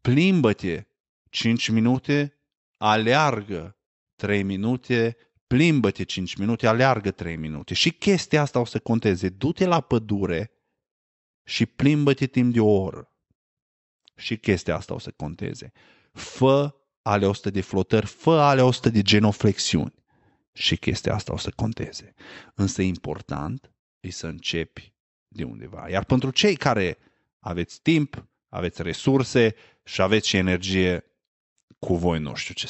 plimbă-te 0.00 0.86
5 1.30 1.68
minute, 1.68 2.38
aleargă 2.76 3.76
3 4.16 4.42
minute, 4.42 5.16
plimbă-te 5.46 6.02
5 6.02 6.34
minute, 6.34 6.66
aleargă 6.66 7.10
3 7.10 7.36
minute. 7.36 7.74
Și 7.74 7.90
chestia 7.90 8.40
asta 8.40 8.60
o 8.60 8.64
să 8.64 8.78
conteze. 8.78 9.28
Du-te 9.28 9.64
la 9.66 9.80
pădure 9.80 10.50
și 11.44 11.66
plimbă-te 11.66 12.26
timp 12.26 12.52
de 12.52 12.60
o 12.60 12.80
oră. 12.80 13.12
Și 14.16 14.38
chestia 14.38 14.76
asta 14.76 14.94
o 14.94 14.98
să 14.98 15.10
conteze. 15.10 15.72
Fă 16.12 16.81
ale 17.02 17.26
100 17.26 17.50
de 17.50 17.60
flotări, 17.60 18.06
fă 18.06 18.30
ale 18.30 18.62
100 18.62 18.88
de 18.88 19.02
genoflexiuni. 19.02 19.94
Și 20.52 20.76
chestia 20.76 21.14
asta 21.14 21.32
o 21.32 21.36
să 21.36 21.50
conteze. 21.56 22.14
Însă 22.54 22.82
important 22.82 23.72
e 24.00 24.10
să 24.10 24.26
începi 24.26 24.94
de 25.28 25.44
undeva. 25.44 25.88
Iar 25.88 26.04
pentru 26.04 26.30
cei 26.30 26.56
care 26.56 26.98
aveți 27.38 27.80
timp, 27.80 28.26
aveți 28.48 28.82
resurse 28.82 29.54
și 29.84 30.02
aveți 30.02 30.28
și 30.28 30.36
energie, 30.36 31.04
cu 31.78 31.96
voi 31.96 32.18
nu 32.18 32.34
știu 32.34 32.54
ce 32.54 32.66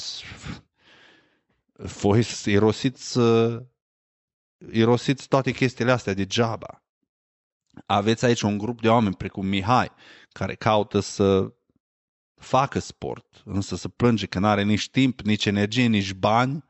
voi 1.73 2.27
irosiți, 2.45 3.18
irosiți 4.73 5.29
toate 5.29 5.51
chestiile 5.51 5.92
astea 5.92 6.14
degeaba. 6.14 6.83
Aveți 7.87 8.25
aici 8.25 8.42
un 8.42 8.59
grup 8.59 8.81
de 8.81 8.88
oameni 8.88 9.14
precum 9.14 9.47
Mihai, 9.47 9.92
care 10.33 10.55
caută 10.55 11.01
să 11.01 11.53
facă 12.42 12.78
sport, 12.78 13.42
însă 13.44 13.76
să 13.76 13.88
plânge 13.88 14.26
că 14.26 14.38
nu 14.38 14.46
are 14.46 14.62
nici 14.62 14.90
timp, 14.90 15.20
nici 15.20 15.46
energie, 15.46 15.87
nici 15.87 16.12
bani 16.12 16.64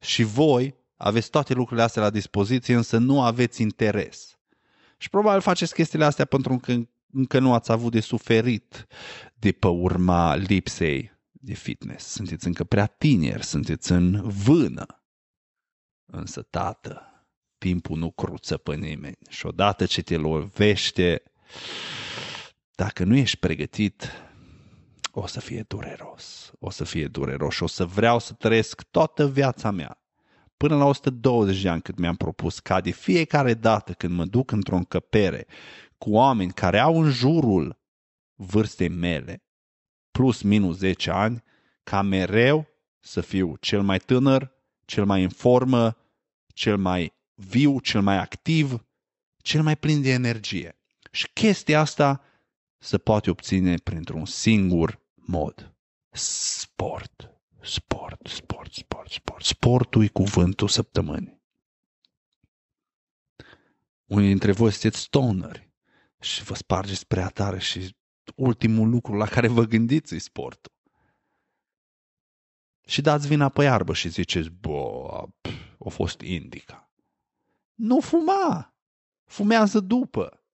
și 0.00 0.22
voi 0.22 0.74
aveți 0.96 1.30
toate 1.30 1.54
lucrurile 1.54 1.82
astea 1.84 2.02
la 2.02 2.10
dispoziție, 2.10 2.74
însă 2.74 2.98
nu 2.98 3.22
aveți 3.22 3.62
interes. 3.62 4.38
Și 4.96 5.10
probabil 5.10 5.40
faceți 5.40 5.74
chestiile 5.74 6.04
astea 6.04 6.24
pentru 6.24 6.56
că 6.56 6.74
încă 7.12 7.38
nu 7.38 7.54
ați 7.54 7.72
avut 7.72 7.92
de 7.92 8.00
suferit 8.00 8.86
de 9.34 9.52
pe 9.52 9.66
urma 9.66 10.34
lipsei 10.34 11.12
de 11.30 11.54
fitness. 11.54 12.06
Sunteți 12.06 12.46
încă 12.46 12.64
prea 12.64 12.86
tineri, 12.86 13.44
sunteți 13.44 13.92
în 13.92 14.28
vână. 14.28 15.02
Însă, 16.06 16.42
tată, 16.42 17.24
timpul 17.58 17.98
nu 17.98 18.10
cruță 18.10 18.56
pe 18.56 18.74
nimeni 18.74 19.18
și 19.28 19.46
odată 19.46 19.86
ce 19.86 20.02
te 20.02 20.16
lovește, 20.16 21.22
dacă 22.74 23.04
nu 23.04 23.16
ești 23.16 23.36
pregătit, 23.36 24.12
o 25.18 25.26
să 25.26 25.40
fie 25.40 25.64
dureros. 25.68 26.52
O 26.58 26.70
să 26.70 26.84
fie 26.84 27.06
dureros 27.06 27.54
și 27.54 27.62
o 27.62 27.66
să 27.66 27.84
vreau 27.84 28.18
să 28.18 28.32
trăiesc 28.32 28.82
toată 28.82 29.28
viața 29.28 29.70
mea 29.70 30.00
până 30.56 30.76
la 30.76 30.84
120 30.84 31.62
de 31.62 31.68
ani 31.68 31.82
cât 31.82 31.98
mi-am 31.98 32.16
propus, 32.16 32.58
ca 32.58 32.80
de 32.80 32.90
fiecare 32.90 33.54
dată 33.54 33.92
când 33.92 34.14
mă 34.14 34.24
duc 34.24 34.50
într-o 34.50 34.76
încăpere 34.76 35.46
cu 35.98 36.10
oameni 36.10 36.52
care 36.52 36.78
au 36.78 37.00
în 37.00 37.10
jurul 37.10 37.78
vârstei 38.34 38.88
mele, 38.88 39.42
plus 40.10 40.42
minus 40.42 40.76
10 40.76 41.10
ani, 41.10 41.42
ca 41.82 42.02
mereu 42.02 42.66
să 43.00 43.20
fiu 43.20 43.56
cel 43.60 43.82
mai 43.82 43.98
tânăr, 43.98 44.52
cel 44.84 45.04
mai 45.04 45.22
în 45.22 45.28
formă, 45.28 45.96
cel 46.46 46.76
mai 46.76 47.12
viu, 47.34 47.80
cel 47.80 48.00
mai 48.00 48.18
activ, 48.18 48.86
cel 49.36 49.62
mai 49.62 49.76
plin 49.76 50.02
de 50.02 50.10
energie. 50.10 50.78
Și 51.10 51.28
chestia 51.32 51.80
asta 51.80 52.22
se 52.78 52.98
poate 52.98 53.30
obține 53.30 53.74
printr-un 53.74 54.24
singur 54.24 55.04
mod. 55.26 55.74
Sport. 56.12 57.30
Sport, 57.62 58.26
sport, 58.26 58.72
sport, 58.72 59.10
sport. 59.10 59.44
Sportul 59.44 60.04
e 60.04 60.08
cuvântul 60.08 60.68
săptămânii. 60.68 61.42
Unii 64.04 64.28
dintre 64.28 64.52
voi 64.52 64.70
sunteți 64.70 64.98
stoneri 65.02 65.72
și 66.20 66.42
vă 66.42 66.54
spargeți 66.54 67.06
prea 67.06 67.28
tare 67.28 67.58
și 67.58 67.96
ultimul 68.36 68.88
lucru 68.88 69.14
la 69.14 69.26
care 69.26 69.48
vă 69.48 69.64
gândiți 69.64 70.14
e 70.14 70.18
sportul. 70.18 70.72
Și 72.86 73.00
dați 73.00 73.26
vina 73.26 73.48
pe 73.48 73.62
iarbă 73.62 73.94
și 73.94 74.08
ziceți, 74.08 74.50
bă, 74.50 75.28
a 75.84 75.88
fost 75.88 76.20
indica. 76.20 76.90
Nu 77.74 78.00
fuma! 78.00 78.76
Fumează 79.24 79.80
după. 79.80 80.44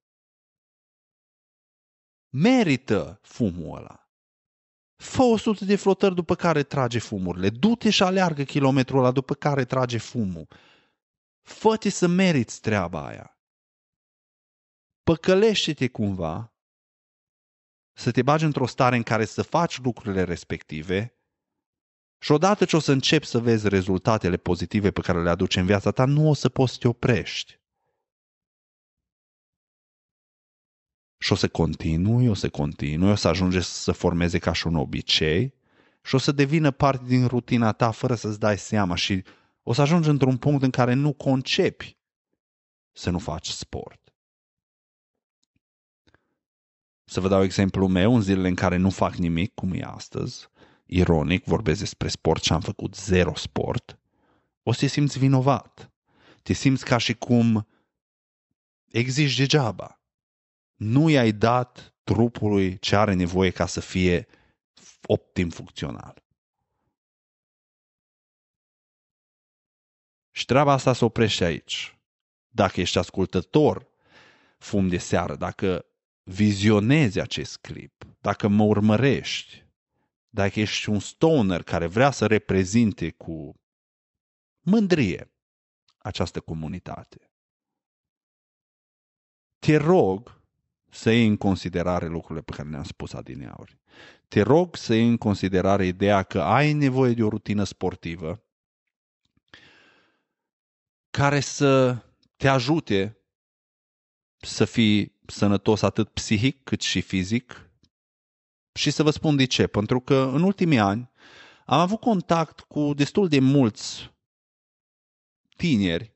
Merită 2.28 3.18
fumul 3.22 3.76
ăla. 3.76 4.01
Fă 5.02 5.22
100 5.22 5.64
de 5.64 5.76
flotări 5.76 6.14
după 6.14 6.34
care 6.34 6.62
trage 6.62 6.98
fumurile. 6.98 7.50
Du-te 7.50 7.90
și 7.90 8.02
aleargă 8.02 8.42
kilometrul 8.42 8.98
ăla 8.98 9.10
după 9.10 9.34
care 9.34 9.64
trage 9.64 9.98
fumul. 9.98 10.46
Fă-te 11.40 11.88
să 11.88 12.06
meriți 12.06 12.60
treaba 12.60 13.06
aia. 13.06 13.38
Păcălește-te 15.02 15.88
cumva 15.88 16.54
să 17.92 18.10
te 18.10 18.22
bagi 18.22 18.44
într-o 18.44 18.66
stare 18.66 18.96
în 18.96 19.02
care 19.02 19.24
să 19.24 19.42
faci 19.42 19.80
lucrurile 19.80 20.22
respective 20.22 21.16
și 22.18 22.32
odată 22.32 22.64
ce 22.64 22.76
o 22.76 22.78
să 22.78 22.92
începi 22.92 23.26
să 23.26 23.38
vezi 23.38 23.68
rezultatele 23.68 24.36
pozitive 24.36 24.90
pe 24.90 25.00
care 25.00 25.22
le 25.22 25.30
aduce 25.30 25.60
în 25.60 25.66
viața 25.66 25.90
ta, 25.90 26.04
nu 26.04 26.28
o 26.28 26.34
să 26.34 26.48
poți 26.48 26.72
să 26.72 26.78
te 26.78 26.88
oprești. 26.88 27.62
Și 31.22 31.32
o 31.32 31.35
să 31.35 31.48
continui, 31.48 32.28
o 32.28 32.35
să 32.35 32.48
continui, 32.50 33.11
o 33.11 33.14
să 33.14 33.28
ajunge 33.28 33.61
să 33.61 33.92
formeze 33.92 34.38
ca 34.38 34.52
și 34.52 34.66
un 34.66 34.74
obicei 34.74 35.54
și 36.02 36.14
o 36.14 36.18
să 36.18 36.32
devină 36.32 36.70
parte 36.70 37.04
din 37.06 37.26
rutina 37.26 37.72
ta 37.72 37.90
fără 37.90 38.14
să-ți 38.14 38.38
dai 38.38 38.58
seama 38.58 38.94
și 38.94 39.24
o 39.62 39.72
să 39.72 39.80
ajungi 39.80 40.08
într-un 40.08 40.37
punct 40.37 40.62
în 40.62 40.70
care 40.70 40.94
nu 40.94 41.12
concepi 41.12 41.96
să 42.92 43.11
nu 43.11 43.18
faci 43.18 43.48
sport. 43.48 44.12
Să 47.04 47.20
vă 47.20 47.28
dau 47.28 47.42
exemplu 47.42 47.87
meu, 47.87 48.14
în 48.14 48.20
zilele 48.20 48.48
în 48.48 48.54
care 48.54 48.76
nu 48.76 48.90
fac 48.90 49.14
nimic, 49.14 49.54
cum 49.54 49.72
e 49.72 49.82
astăzi, 49.85 50.48
ironic, 50.87 51.44
vorbesc 51.44 51.78
despre 51.78 52.08
sport 52.08 52.42
și 52.42 52.52
am 52.52 52.61
făcut 52.61 52.94
zero 52.96 53.35
sport, 53.35 53.98
o 54.62 54.72
să 54.72 54.80
te 54.80 54.87
simți 54.87 55.18
vinovat. 55.18 55.92
Te 56.42 56.52
simți 56.52 56.85
ca 56.85 56.96
și 56.96 57.14
cum 57.14 57.66
existi 58.90 59.37
degeaba. 59.37 60.01
Nu 60.83 61.09
i-ai 61.09 61.33
dat 61.33 61.95
trupului 62.03 62.79
ce 62.79 62.97
are 62.97 63.14
nevoie 63.14 63.51
ca 63.51 63.66
să 63.66 63.81
fie 63.81 64.27
optim 65.07 65.51
funcțional. 65.51 66.23
Și 70.31 70.45
treaba 70.45 70.73
asta 70.73 70.92
se 70.92 71.05
oprește 71.05 71.45
aici. 71.45 71.99
Dacă 72.49 72.81
ești 72.81 72.99
ascultător, 72.99 73.88
fum 74.59 74.88
de 74.88 74.99
seară, 74.99 75.37
dacă 75.37 75.87
vizionezi 76.23 77.21
acest 77.21 77.59
clip, 77.59 78.05
dacă 78.21 78.49
mă 78.49 78.62
urmărești, 78.62 79.66
dacă 80.29 80.61
ești 80.61 80.88
un 80.88 80.99
stoner 80.99 81.62
care 81.62 81.87
vrea 81.87 82.11
să 82.11 82.27
reprezinte 82.27 83.11
cu 83.11 83.61
mândrie 84.61 85.33
această 85.99 86.40
comunitate, 86.40 87.31
te 89.59 89.77
rog 89.77 90.41
să 90.94 91.11
iei 91.11 91.26
în 91.26 91.37
considerare 91.37 92.07
lucrurile 92.07 92.40
pe 92.40 92.52
care 92.57 92.68
le-am 92.68 92.83
spus 92.83 93.12
adineauri. 93.12 93.78
Te 94.28 94.40
rog 94.40 94.76
să 94.76 94.94
iei 94.94 95.09
în 95.09 95.16
considerare 95.16 95.87
ideea 95.87 96.22
că 96.22 96.40
ai 96.40 96.72
nevoie 96.72 97.12
de 97.12 97.22
o 97.22 97.28
rutină 97.28 97.64
sportivă 97.64 98.42
care 101.11 101.40
să 101.40 102.02
te 102.37 102.48
ajute 102.48 103.16
să 104.37 104.64
fii 104.64 105.14
sănătos 105.26 105.83
atât 105.83 106.09
psihic 106.09 106.64
cât 106.64 106.81
și 106.81 107.00
fizic, 107.00 107.70
și 108.74 108.90
să 108.90 109.02
vă 109.02 109.11
spun 109.11 109.37
de 109.37 109.44
ce. 109.44 109.66
Pentru 109.66 110.00
că 110.00 110.31
în 110.35 110.42
ultimii 110.42 110.78
ani 110.78 111.11
am 111.66 111.78
avut 111.78 112.00
contact 112.00 112.61
cu 112.61 112.94
destul 112.94 113.28
de 113.28 113.38
mulți 113.38 114.12
tineri 115.57 116.12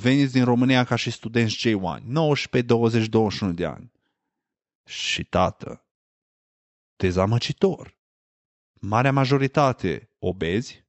veniți 0.00 0.32
din 0.32 0.44
România 0.44 0.84
ca 0.84 0.96
și 0.96 1.10
studenți 1.10 1.68
J1, 1.68 2.02
19, 2.02 2.72
20, 2.72 3.06
21 3.06 3.52
de 3.52 3.64
ani. 3.64 3.92
Și 4.84 5.24
tată, 5.24 5.84
dezamăcitor. 6.96 7.96
Marea 8.72 9.12
majoritate 9.12 10.10
obezi, 10.18 10.84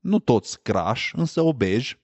nu 0.00 0.18
toți 0.18 0.62
crash, 0.62 1.10
însă 1.12 1.40
obeji, 1.40 1.98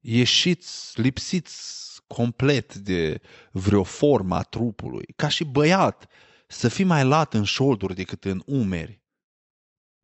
ieșiți, 0.00 1.00
lipsiți 1.00 1.86
complet 2.06 2.74
de 2.74 3.20
vreo 3.52 3.82
formă 3.82 4.36
a 4.36 4.42
trupului, 4.42 5.06
ca 5.16 5.28
și 5.28 5.44
băiat, 5.44 6.10
să 6.46 6.68
fii 6.68 6.84
mai 6.84 7.04
lat 7.04 7.34
în 7.34 7.44
șolduri 7.44 7.94
decât 7.94 8.24
în 8.24 8.42
umeri. 8.46 9.02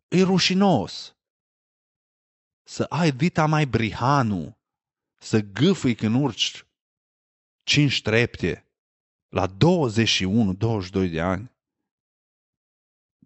E 0.09 0.23
rușinos. 0.23 1.14
Să 2.67 2.83
ai 2.83 3.13
dita 3.13 3.47
mai 3.47 3.67
brihanu, 3.67 4.59
să 5.19 5.41
gâfâi 5.41 5.95
când 5.95 6.23
urci 6.23 6.67
cinci 7.63 8.03
trepte 8.03 8.67
la 9.29 9.47
21-22 9.47 11.11
de 11.11 11.21
ani. 11.21 11.53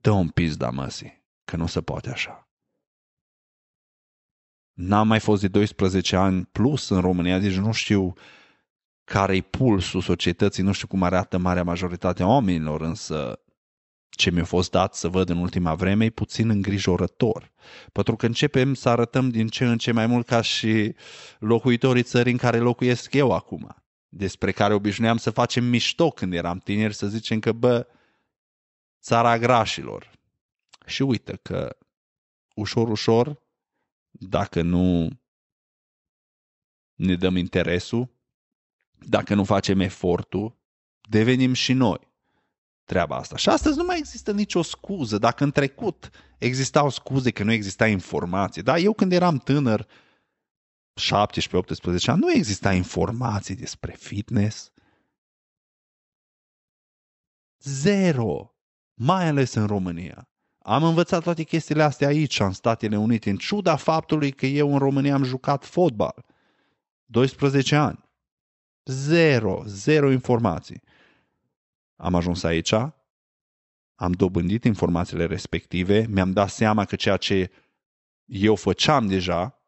Dă 0.00 0.10
un 0.10 0.28
pizda 0.28 0.70
măsii, 0.70 1.24
că 1.44 1.56
nu 1.56 1.66
se 1.66 1.82
poate 1.82 2.10
așa. 2.10 2.48
N-am 4.72 5.06
mai 5.06 5.20
fost 5.20 5.40
de 5.40 5.48
12 5.48 6.16
ani 6.16 6.44
plus 6.44 6.88
în 6.88 7.00
România, 7.00 7.38
deci 7.38 7.56
nu 7.56 7.72
știu 7.72 8.14
care-i 9.04 9.42
pulsul 9.42 10.00
societății, 10.00 10.62
nu 10.62 10.72
știu 10.72 10.86
cum 10.86 11.02
arată 11.02 11.38
marea 11.38 11.64
majoritate 11.64 12.22
a 12.22 12.26
oamenilor, 12.26 12.80
însă 12.80 13.40
ce 14.18 14.30
mi-a 14.30 14.44
fost 14.44 14.70
dat 14.70 14.94
să 14.94 15.08
văd 15.08 15.28
în 15.28 15.36
ultima 15.38 15.74
vreme 15.74 16.04
e 16.04 16.10
puțin 16.10 16.48
îngrijorător. 16.48 17.52
Pentru 17.92 18.16
că 18.16 18.26
începem 18.26 18.74
să 18.74 18.88
arătăm 18.88 19.30
din 19.30 19.48
ce 19.48 19.64
în 19.64 19.78
ce 19.78 19.92
mai 19.92 20.06
mult 20.06 20.26
ca 20.26 20.40
și 20.40 20.94
locuitorii 21.38 22.02
țării 22.02 22.32
în 22.32 22.38
care 22.38 22.58
locuiesc 22.58 23.14
eu 23.14 23.32
acum, 23.32 23.76
despre 24.08 24.52
care 24.52 24.74
obișnuiam 24.74 25.16
să 25.16 25.30
facem 25.30 25.64
mișto 25.64 26.10
când 26.10 26.32
eram 26.32 26.58
tineri, 26.58 26.94
să 26.94 27.06
zicem 27.06 27.38
că, 27.38 27.52
bă, 27.52 27.86
țara 29.00 29.38
grașilor. 29.38 30.10
Și 30.86 31.02
uite 31.02 31.36
că 31.42 31.76
ușor, 32.54 32.88
ușor, 32.88 33.42
dacă 34.10 34.62
nu 34.62 35.08
ne 36.94 37.14
dăm 37.14 37.36
interesul, 37.36 38.08
dacă 38.98 39.34
nu 39.34 39.44
facem 39.44 39.80
efortul, 39.80 40.56
devenim 41.08 41.52
și 41.52 41.72
noi 41.72 42.08
treaba 42.88 43.16
asta. 43.16 43.36
Și 43.36 43.48
astăzi 43.48 43.76
nu 43.76 43.84
mai 43.84 43.98
există 43.98 44.32
nicio 44.32 44.62
scuză. 44.62 45.18
Dacă 45.18 45.44
în 45.44 45.50
trecut 45.50 46.10
existau 46.38 46.90
scuze 46.90 47.30
că 47.30 47.44
nu 47.44 47.52
exista 47.52 47.86
informație, 47.86 48.62
da? 48.62 48.78
Eu 48.78 48.92
când 48.92 49.12
eram 49.12 49.38
tânăr, 49.38 49.86
17-18 49.86 49.88
ani, 52.06 52.20
nu 52.20 52.32
exista 52.32 52.72
informații 52.72 53.54
despre 53.54 53.92
fitness. 53.92 54.72
Zero. 57.62 58.52
Mai 58.94 59.28
ales 59.28 59.54
în 59.54 59.66
România. 59.66 60.28
Am 60.58 60.82
învățat 60.82 61.22
toate 61.22 61.42
chestiile 61.42 61.82
astea 61.82 62.08
aici, 62.08 62.40
în 62.40 62.52
Statele 62.52 62.98
Unite, 62.98 63.30
în 63.30 63.36
ciuda 63.36 63.76
faptului 63.76 64.32
că 64.32 64.46
eu 64.46 64.72
în 64.72 64.78
România 64.78 65.14
am 65.14 65.24
jucat 65.24 65.64
fotbal. 65.64 66.24
12 67.04 67.76
ani. 67.76 68.10
Zero, 68.84 69.62
zero 69.66 70.10
informații. 70.10 70.82
Am 72.00 72.14
ajuns 72.14 72.42
aici, 72.42 72.72
am 73.94 74.12
dobândit 74.12 74.64
informațiile 74.64 75.26
respective, 75.26 76.06
mi-am 76.06 76.32
dat 76.32 76.50
seama 76.50 76.84
că 76.84 76.96
ceea 76.96 77.16
ce 77.16 77.50
eu 78.24 78.54
făceam 78.54 79.06
deja 79.06 79.62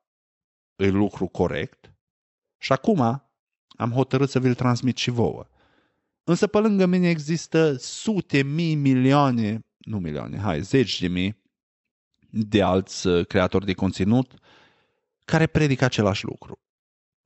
e 0.77 0.89
lucru 0.89 1.27
corect 1.27 1.95
și 2.59 2.73
acum 2.73 3.01
am 3.77 3.91
hotărât 3.91 4.31
să 4.31 4.39
vi-l 4.39 4.55
transmit 4.55 4.97
și 4.97 5.11
vouă. 5.11 5.47
Însă 6.25 6.47
pe 6.47 6.59
lângă 6.59 6.87
mine 6.87 7.09
există 7.09 7.77
sute, 7.77 8.43
mii, 8.43 8.75
milioane, 8.75 9.67
nu 9.79 9.99
milioane, 9.99 10.39
hai, 10.39 10.61
zeci 10.61 11.01
de 11.01 11.09
mii 11.09 11.43
de 12.31 12.63
alți 12.63 13.07
uh, 13.07 13.27
creatori 13.27 13.65
de 13.65 13.75
conținut 13.75 14.35
care 15.25 15.47
predică 15.47 15.85
același 15.85 16.25
lucru. 16.25 16.61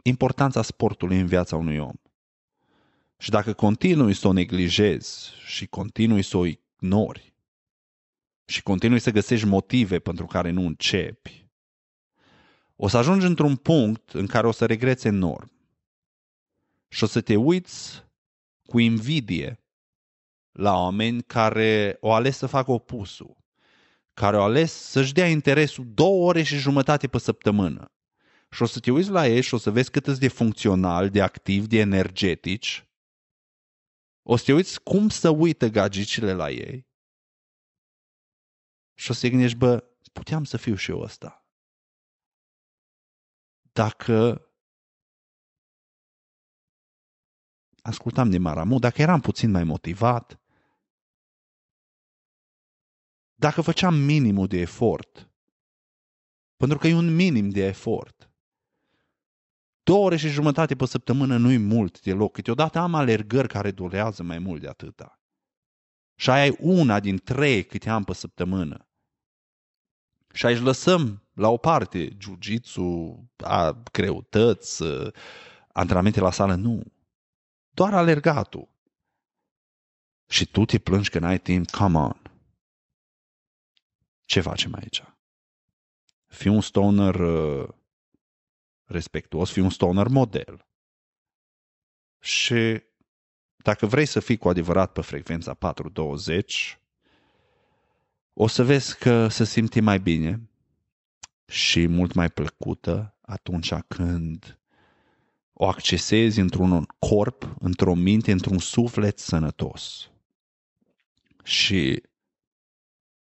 Importanța 0.03 0.63
sportului 0.63 1.21
în 1.21 1.27
viața 1.27 1.57
unui 1.57 1.79
om. 1.79 1.95
Și 3.19 3.31
dacă 3.31 3.53
continui 3.53 4.15
să 4.15 4.29
o 4.29 4.33
neglijezi 4.33 5.33
și 5.47 5.67
continui 5.67 6.23
să 6.23 6.37
o 6.37 6.45
ignori 6.45 7.35
și 8.45 8.63
continui 8.63 8.99
să 8.99 9.11
găsești 9.11 9.47
motive 9.47 9.99
pentru 9.99 10.27
care 10.27 10.51
nu 10.51 10.67
începi, 10.67 11.47
o 12.77 12.89
să 12.89 12.97
ajungi 12.97 13.27
într-un 13.27 13.57
punct 13.57 14.11
în 14.11 14.27
care 14.27 14.47
o 14.47 14.53
să 14.53 14.67
regreți 14.67 15.07
enorm. 15.07 15.53
Și 16.89 17.05
o 17.05 17.07
să 17.07 17.21
te 17.21 17.37
uiți 17.37 18.05
cu 18.67 18.79
invidie 18.79 19.65
la 20.53 20.73
oameni 20.73 21.23
care 21.23 21.97
o 22.01 22.13
ales 22.13 22.37
să 22.37 22.47
facă 22.47 22.71
opusul, 22.71 23.37
care 24.15 24.37
o 24.37 24.43
ales 24.43 24.73
să-și 24.73 25.13
dea 25.13 25.29
interesul 25.29 25.87
două 25.95 26.27
ore 26.29 26.43
și 26.43 26.57
jumătate 26.57 27.09
pe 27.09 27.19
săptămână. 27.19 27.93
Și 28.51 28.63
o 28.63 28.67
să 28.67 28.81
te 28.81 28.91
uiți 28.91 29.11
la 29.11 29.27
ei 29.27 29.41
și 29.41 29.55
o 29.55 29.59
să 29.59 29.71
vezi 29.71 29.91
cât 29.91 30.19
de 30.19 30.29
funcțional, 30.29 31.11
de 31.11 31.23
activ, 31.23 31.67
de 31.67 31.79
energetici 31.79 32.87
o 34.27 34.37
să 34.37 34.45
te 34.45 34.53
uiți 34.53 34.83
cum 34.83 35.09
să 35.09 35.29
uită 35.29 35.67
gagicile 35.67 36.33
la 36.33 36.51
ei 36.51 36.87
și 38.95 39.11
o 39.11 39.15
să 39.15 39.21
te 39.21 39.31
gândești, 39.31 39.57
bă, 39.57 39.85
puteam 40.13 40.45
să 40.45 40.57
fiu 40.57 40.75
și 40.75 40.91
eu 40.91 41.01
ăsta. 41.01 41.47
Dacă 43.73 44.49
ascultam 47.83 48.31
de 48.31 48.39
Maramu, 48.39 48.79
dacă 48.79 49.03
eram 49.03 49.21
puțin 49.21 49.51
mai 49.51 49.65
motivat, 49.65 50.41
dacă 53.35 53.61
făceam 53.61 53.95
minimul 53.95 54.47
de 54.47 54.57
efort, 54.57 55.31
pentru 56.57 56.79
că 56.79 56.87
e 56.87 56.95
un 56.95 57.15
minim 57.15 57.51
de 57.51 57.61
efort, 57.61 58.34
Două 59.85 60.05
ore 60.05 60.17
și 60.17 60.29
jumătate 60.29 60.77
pe 60.77 60.87
săptămână 60.87 61.37
nu-i 61.37 61.59
mult 61.59 62.01
deloc. 62.01 62.33
Câteodată 62.33 62.79
am 62.79 62.95
alergări 62.95 63.49
care 63.49 63.71
durează 63.71 64.23
mai 64.23 64.39
mult 64.39 64.61
de 64.61 64.69
atâta. 64.69 65.21
Și 66.15 66.31
aia 66.31 66.47
e 66.47 66.57
una 66.59 67.01
din 67.01 67.19
trei 67.19 67.65
câte 67.65 67.91
am 67.91 68.05
pe 68.05 68.13
săptămână. 68.13 68.89
Și 70.33 70.47
aici 70.47 70.61
lăsăm 70.61 71.23
la 71.33 71.49
o 71.49 71.57
parte 71.57 72.17
jiu-jitsu, 72.19 73.19
greutăți, 73.93 74.83
antrenamente 75.73 76.21
la 76.21 76.31
sală, 76.31 76.55
nu. 76.55 76.83
Doar 77.71 77.95
alergatul. 77.95 78.69
Și 80.29 80.47
tu 80.47 80.65
te 80.65 80.79
plângi 80.79 81.11
că 81.11 81.19
n-ai 81.19 81.39
timp, 81.39 81.71
come 81.71 81.99
on. 81.99 82.23
Ce 84.25 84.41
facem 84.41 84.75
aici? 84.75 85.03
Fii 86.27 86.51
un 86.51 86.61
stoner 86.61 87.15
uh, 87.15 87.69
respectuos, 88.85 89.51
fii 89.51 89.63
un 89.63 89.71
stoner 89.71 90.09
model. 90.09 90.67
Și 92.21 92.83
dacă 93.57 93.87
vrei 93.87 94.07
să 94.07 94.21
fii 94.21 94.37
cu 94.37 94.49
adevărat 94.49 94.93
pe 94.93 95.01
frecvența 95.01 95.55
420, 95.55 96.79
o 98.33 98.47
să 98.47 98.65
vezi 98.65 98.99
că 98.99 99.29
se 99.29 99.45
simte 99.45 99.81
mai 99.81 100.01
bine 100.01 100.49
și 101.47 101.87
mult 101.87 102.13
mai 102.13 102.31
plăcută 102.31 103.17
atunci 103.21 103.75
când 103.75 104.59
o 105.53 105.67
accesezi 105.67 106.41
într-un 106.41 106.87
corp, 106.99 107.55
într-o 107.59 107.95
minte, 107.95 108.33
într-un 108.33 108.59
suflet 108.59 109.19
sănătos. 109.19 110.11
Și 111.45 112.03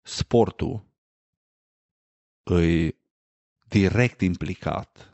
sportul 0.02 0.86
îi 2.44 2.96
direct 3.68 4.22
implicat 4.22 5.11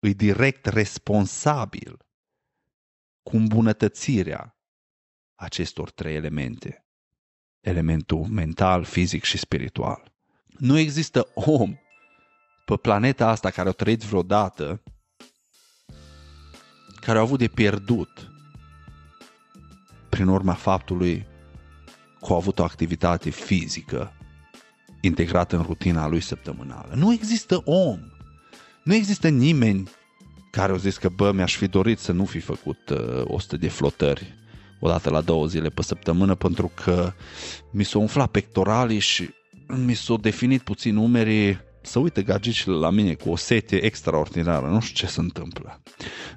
îi 0.00 0.14
direct 0.14 0.66
responsabil 0.66 1.98
cu 3.22 3.36
îmbunătățirea 3.36 4.56
acestor 5.34 5.90
trei 5.90 6.14
elemente. 6.14 6.84
Elementul 7.60 8.26
mental, 8.26 8.84
fizic 8.84 9.24
și 9.24 9.38
spiritual. 9.38 10.12
Nu 10.46 10.78
există 10.78 11.30
om 11.34 11.76
pe 12.64 12.76
planeta 12.76 13.28
asta 13.28 13.50
care 13.50 13.68
a 13.68 13.72
trăit 13.72 14.02
vreodată 14.02 14.82
care 17.00 17.18
a 17.18 17.20
avut 17.20 17.38
de 17.38 17.48
pierdut 17.48 18.30
prin 20.08 20.26
urma 20.26 20.54
faptului 20.54 21.26
că 22.20 22.32
a 22.32 22.34
avut 22.34 22.58
o 22.58 22.64
activitate 22.64 23.30
fizică 23.30 24.12
integrată 25.00 25.56
în 25.56 25.62
rutina 25.62 26.06
lui 26.06 26.20
săptămânală. 26.20 26.94
Nu 26.94 27.12
există 27.12 27.62
om 27.64 27.98
nu 28.82 28.94
există 28.94 29.28
nimeni 29.28 29.90
care 30.50 30.72
au 30.72 30.78
zis 30.78 30.96
că, 30.96 31.08
bă, 31.08 31.32
mi-aș 31.32 31.56
fi 31.56 31.66
dorit 31.66 31.98
să 31.98 32.12
nu 32.12 32.24
fi 32.24 32.38
făcut 32.38 32.88
uh, 32.88 33.22
100 33.24 33.56
de 33.56 33.68
flotări 33.68 34.34
odată 34.80 35.10
la 35.10 35.20
două 35.20 35.46
zile 35.46 35.68
pe 35.68 35.82
săptămână 35.82 36.34
pentru 36.34 36.72
că 36.84 37.12
mi 37.70 37.84
s-au 37.84 38.00
umflat 38.00 38.30
pectoralii 38.30 38.98
și 38.98 39.30
mi 39.66 39.94
s-au 39.94 40.16
definit 40.16 40.62
puțin 40.62 40.96
umerii 40.96 41.58
să 41.82 41.98
uite 41.98 42.22
gagicile 42.22 42.74
la 42.74 42.90
mine 42.90 43.14
cu 43.14 43.30
o 43.30 43.36
sete 43.36 43.84
extraordinară. 43.84 44.66
Nu 44.66 44.80
știu 44.80 45.06
ce 45.06 45.12
se 45.12 45.20
întâmplă. 45.20 45.80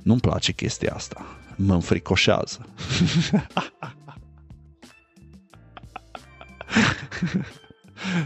Nu-mi 0.01 0.19
place 0.19 0.51
chestia 0.51 0.93
asta. 0.93 1.25
Mă 1.55 1.73
înfricoșează. 1.73 2.65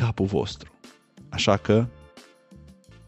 capul 0.00 0.26
vostru. 0.26 0.70
Așa 1.28 1.56
că, 1.56 1.86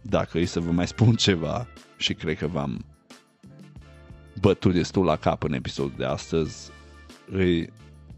dacă 0.03 0.39
e 0.39 0.45
să 0.45 0.61
vă 0.61 0.71
mai 0.71 0.87
spun 0.87 1.15
ceva, 1.15 1.67
și 1.97 2.15
cred 2.15 2.39
că 2.39 2.47
v-am 2.47 2.85
bătut 4.41 4.73
destul 4.73 5.05
la 5.05 5.17
cap 5.17 5.43
în 5.43 5.53
episodul 5.53 5.95
de 5.97 6.05
astăzi, 6.05 6.71
e 7.39 7.67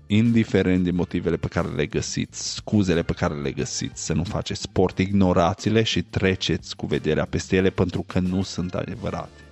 indiferent 0.06 0.84
de 0.84 0.90
motivele 0.90 1.36
pe 1.36 1.48
care 1.48 1.68
le 1.68 1.86
găsiți, 1.86 2.54
scuzele 2.54 3.02
pe 3.02 3.12
care 3.12 3.34
le 3.34 3.50
găsiți, 3.50 4.04
să 4.04 4.12
nu 4.12 4.24
faceți 4.24 4.60
sport, 4.60 4.98
ignorați-le 4.98 5.82
și 5.82 6.02
treceți 6.02 6.76
cu 6.76 6.86
vederea 6.86 7.24
peste 7.24 7.56
ele 7.56 7.70
pentru 7.70 8.04
că 8.06 8.18
nu 8.18 8.42
sunt 8.42 8.74
adevărate. 8.74 9.42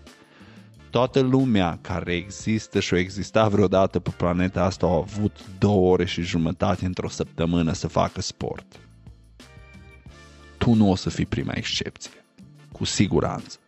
Toată 0.90 1.20
lumea 1.20 1.78
care 1.80 2.14
există 2.14 2.80
și 2.80 2.94
o 2.94 2.96
exista 2.96 3.48
vreodată 3.48 3.98
pe 3.98 4.10
planeta 4.16 4.64
asta 4.64 4.86
au 4.86 5.00
avut 5.00 5.44
două 5.58 5.92
ore 5.92 6.04
și 6.04 6.22
jumătate 6.22 6.84
într-o 6.84 7.08
săptămână 7.08 7.72
să 7.72 7.88
facă 7.88 8.20
sport 8.20 8.76
tu 10.62 10.74
nu 10.74 10.90
o 10.90 10.94
să 10.94 11.10
fii 11.10 11.26
prima 11.26 11.52
excepție. 11.54 12.10
Cu 12.72 12.84
siguranță. 12.84 13.58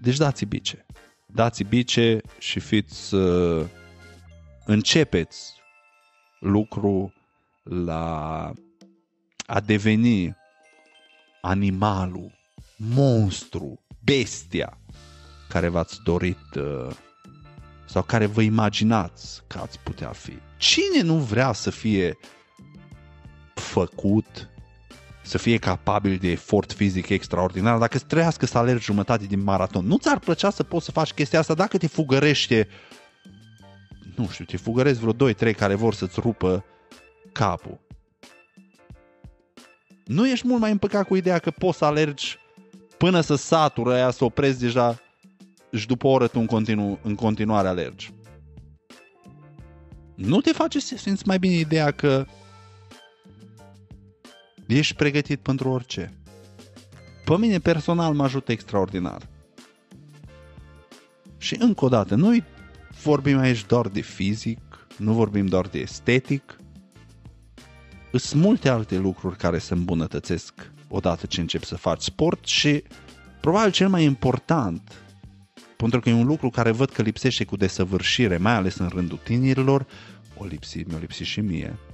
Deci 0.00 0.16
dați 0.16 0.44
bice. 0.44 0.86
Dați 1.26 1.62
bice 1.62 2.20
și 2.38 2.60
fiți, 2.60 3.14
uh, 3.14 3.66
începeți 4.64 5.52
lucru 6.40 7.12
la 7.62 8.52
a 9.46 9.60
deveni 9.60 10.36
animalul, 11.40 12.32
monstru, 12.76 13.80
bestia 14.04 14.78
care 15.48 15.68
v-ați 15.68 16.00
dorit 16.04 16.54
uh, 16.56 16.96
sau 17.86 18.02
care 18.02 18.26
vă 18.26 18.42
imaginați 18.42 19.42
că 19.46 19.58
ați 19.58 19.78
putea 19.78 20.12
fi. 20.12 20.38
Cine 20.56 21.02
nu 21.02 21.16
vrea 21.16 21.52
să 21.52 21.70
fie 21.70 22.16
făcut, 23.74 24.48
să 25.22 25.38
fie 25.38 25.58
capabil 25.58 26.16
de 26.16 26.30
efort 26.30 26.72
fizic 26.72 27.08
extraordinar, 27.08 27.78
dacă 27.78 27.96
îți 27.96 28.06
trăiască 28.06 28.46
să 28.46 28.58
alergi 28.58 28.84
jumătate 28.84 29.26
din 29.26 29.42
maraton, 29.42 29.86
nu 29.86 29.96
ți-ar 29.96 30.18
plăcea 30.18 30.50
să 30.50 30.62
poți 30.62 30.84
să 30.84 30.90
faci 30.90 31.12
chestia 31.12 31.38
asta 31.38 31.54
dacă 31.54 31.78
te 31.78 31.86
fugărește, 31.86 32.68
nu 34.16 34.28
știu, 34.28 34.44
te 34.44 34.56
fugărezi 34.56 35.00
vreo 35.00 35.32
2-3 35.32 35.56
care 35.56 35.74
vor 35.74 35.94
să-ți 35.94 36.20
rupă 36.20 36.64
capul. 37.32 37.80
Nu 40.04 40.28
ești 40.28 40.46
mult 40.46 40.60
mai 40.60 40.70
împăcat 40.70 41.06
cu 41.06 41.16
ideea 41.16 41.38
că 41.38 41.50
poți 41.50 41.78
să 41.78 41.84
alergi 41.84 42.38
până 42.98 43.20
să 43.20 43.34
satură 43.34 43.94
aia, 43.94 44.10
să 44.10 44.24
oprezi 44.24 44.60
deja 44.60 45.00
și 45.72 45.86
după 45.86 46.06
o 46.06 46.10
oră 46.10 46.26
tu 46.26 46.38
în, 46.38 46.46
continu, 46.46 46.98
în 47.02 47.14
continuare 47.14 47.68
alergi. 47.68 48.12
Nu 50.14 50.40
te 50.40 50.52
face 50.52 50.80
să 50.80 50.96
simți 50.96 51.26
mai 51.26 51.38
bine 51.38 51.54
ideea 51.54 51.90
că 51.90 52.26
ești 54.76 54.94
pregătit 54.94 55.40
pentru 55.40 55.68
orice. 55.68 56.12
Pe 57.24 57.36
mine 57.36 57.58
personal 57.58 58.14
mă 58.14 58.22
ajută 58.22 58.52
extraordinar. 58.52 59.28
Și 61.38 61.56
încă 61.58 61.84
o 61.84 61.88
dată, 61.88 62.14
noi 62.14 62.44
vorbim 63.02 63.38
aici 63.38 63.66
doar 63.66 63.88
de 63.88 64.00
fizic, 64.00 64.86
nu 64.96 65.12
vorbim 65.12 65.46
doar 65.46 65.66
de 65.66 65.78
estetic. 65.78 66.56
Sunt 68.12 68.42
multe 68.42 68.68
alte 68.68 68.98
lucruri 68.98 69.36
care 69.36 69.58
se 69.58 69.74
îmbunătățesc 69.74 70.70
odată 70.88 71.26
ce 71.26 71.40
începi 71.40 71.66
să 71.66 71.76
faci 71.76 72.02
sport 72.02 72.46
și 72.46 72.82
probabil 73.40 73.70
cel 73.70 73.88
mai 73.88 74.04
important 74.04 75.04
pentru 75.76 76.00
că 76.00 76.08
e 76.08 76.12
un 76.12 76.26
lucru 76.26 76.50
care 76.50 76.70
văd 76.70 76.90
că 76.90 77.02
lipsește 77.02 77.44
cu 77.44 77.56
desăvârșire, 77.56 78.36
mai 78.36 78.52
ales 78.52 78.76
în 78.76 78.88
rândul 78.88 79.20
tinerilor, 79.24 79.86
o 80.36 80.44
lipsi, 80.44 80.78
mi-o 80.78 80.98
lipsi 80.98 81.22
și 81.22 81.40
mie, 81.40 81.64
e 81.64 81.93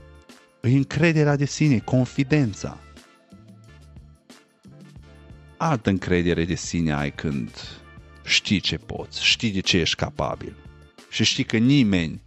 încrederea 0.60 1.36
de 1.36 1.44
sine, 1.44 1.78
confidența. 1.78 2.78
Altă 5.56 5.90
încredere 5.90 6.44
de 6.44 6.54
sine 6.54 6.92
ai 6.92 7.12
când 7.12 7.50
știi 8.24 8.60
ce 8.60 8.76
poți, 8.76 9.24
știi 9.24 9.50
de 9.50 9.60
ce 9.60 9.78
ești 9.78 9.96
capabil 9.96 10.56
și 11.10 11.24
știi 11.24 11.44
că 11.44 11.56
nimeni 11.56 12.22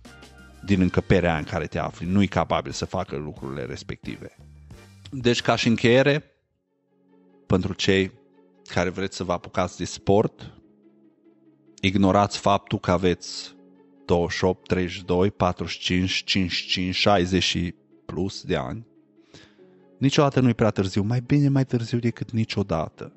din 0.66 0.82
încăperea 0.82 1.38
în 1.38 1.44
care 1.44 1.66
te 1.66 1.80
afli 1.80 2.08
nu 2.08 2.22
e 2.22 2.26
capabil 2.26 2.72
să 2.72 2.86
facă 2.86 3.16
lucrurile 3.16 3.66
respective. 3.66 4.36
Deci, 5.12 5.42
ca 5.42 5.56
și 5.56 5.68
încheiere, 5.68 6.24
pentru 7.48 7.74
cei 7.74 8.12
care 8.68 8.90
vreți 8.90 9.16
să 9.16 9.24
vă 9.24 9.32
apucați 9.32 9.78
de 9.78 9.86
sport, 9.86 10.52
ignorați 11.82 12.38
faptul 12.38 12.80
că 12.80 12.92
aveți 12.92 13.56
28, 14.06 14.68
32, 14.68 15.32
45, 15.32 16.24
55, 16.24 16.96
60 16.96 17.44
și 17.44 17.76
plus 18.14 18.43
de 18.43 18.55
ani. 18.55 18.86
Niciodată 19.97 20.39
nu 20.39 20.49
e 20.49 20.53
prea 20.53 20.70
târziu, 20.70 21.03
mai 21.03 21.22
bine 21.22 21.49
mai 21.49 21.66
târziu 21.66 21.99
decât 21.99 22.32
niciodată. 22.32 23.14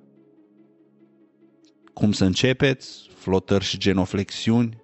Cum 1.93 2.13
să 2.13 2.25
începeți? 2.25 3.11
Flotări 3.15 3.65
și 3.65 3.79
genoflexiuni, 3.79 4.83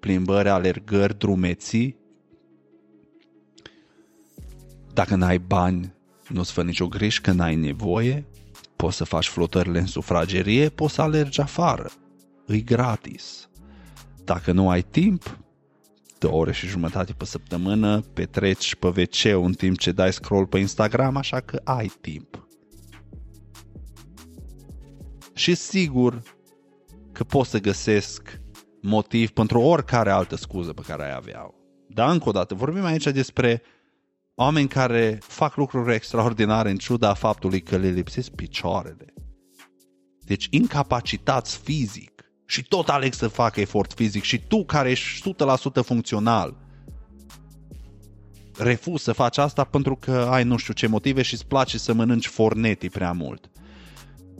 plimbări, 0.00 0.48
alergări, 0.48 1.18
drumeții. 1.18 1.96
Dacă 4.92 5.14
n-ai 5.14 5.38
bani, 5.38 5.94
nu-ți 6.28 6.52
fă 6.52 6.62
nicio 6.62 6.88
griji 6.88 7.20
că 7.20 7.32
n-ai 7.32 7.56
nevoie, 7.56 8.26
poți 8.76 8.96
să 8.96 9.04
faci 9.04 9.28
flotările 9.28 9.78
în 9.78 9.86
sufragerie, 9.86 10.68
poți 10.68 10.94
să 10.94 11.02
alergi 11.02 11.40
afară 11.40 11.90
îi 12.46 12.64
gratis. 12.64 13.48
Dacă 14.24 14.52
nu 14.52 14.70
ai 14.70 14.82
timp, 14.82 15.38
două 16.20 16.40
ore 16.40 16.52
și 16.52 16.66
jumătate 16.66 17.12
pe 17.12 17.24
săptămână 17.24 18.00
petreci 18.00 18.74
pe 18.74 18.86
wc 18.86 19.44
în 19.44 19.52
timp 19.52 19.78
ce 19.78 19.92
dai 19.92 20.12
scroll 20.12 20.46
pe 20.46 20.58
Instagram, 20.58 21.16
așa 21.16 21.40
că 21.40 21.60
ai 21.64 21.92
timp. 22.00 22.48
Și 25.34 25.54
sigur 25.54 26.22
că 27.12 27.24
pot 27.24 27.46
să 27.46 27.58
găsesc 27.58 28.40
motiv 28.82 29.30
pentru 29.30 29.60
oricare 29.60 30.10
altă 30.10 30.36
scuză 30.36 30.72
pe 30.72 30.82
care 30.86 31.04
ai 31.04 31.14
avea. 31.14 31.54
Dar 31.88 32.10
încă 32.10 32.28
o 32.28 32.32
dată, 32.32 32.54
vorbim 32.54 32.84
aici 32.84 33.04
despre 33.04 33.62
oameni 34.34 34.68
care 34.68 35.18
fac 35.20 35.56
lucruri 35.56 35.94
extraordinare 35.94 36.70
în 36.70 36.76
ciuda 36.76 37.14
faptului 37.14 37.60
că 37.60 37.76
le 37.76 37.88
lipsesc 37.88 38.30
picioarele. 38.30 39.14
Deci 40.24 40.46
incapacitați 40.50 41.58
fizic 41.58 42.19
și 42.50 42.62
tot 42.62 42.88
aleg 42.88 43.12
să 43.12 43.28
facă 43.28 43.60
efort 43.60 43.92
fizic 43.92 44.22
și 44.22 44.46
tu 44.46 44.64
care 44.64 44.90
ești 44.90 45.34
100% 45.80 45.84
funcțional 45.84 46.56
refuz 48.56 49.02
să 49.02 49.12
faci 49.12 49.38
asta 49.38 49.64
pentru 49.64 49.96
că 49.96 50.28
ai 50.30 50.44
nu 50.44 50.56
știu 50.56 50.74
ce 50.74 50.86
motive 50.86 51.22
și 51.22 51.34
îți 51.34 51.46
place 51.46 51.78
să 51.78 51.92
mănânci 51.92 52.26
forneti 52.26 52.88
prea 52.88 53.12
mult. 53.12 53.50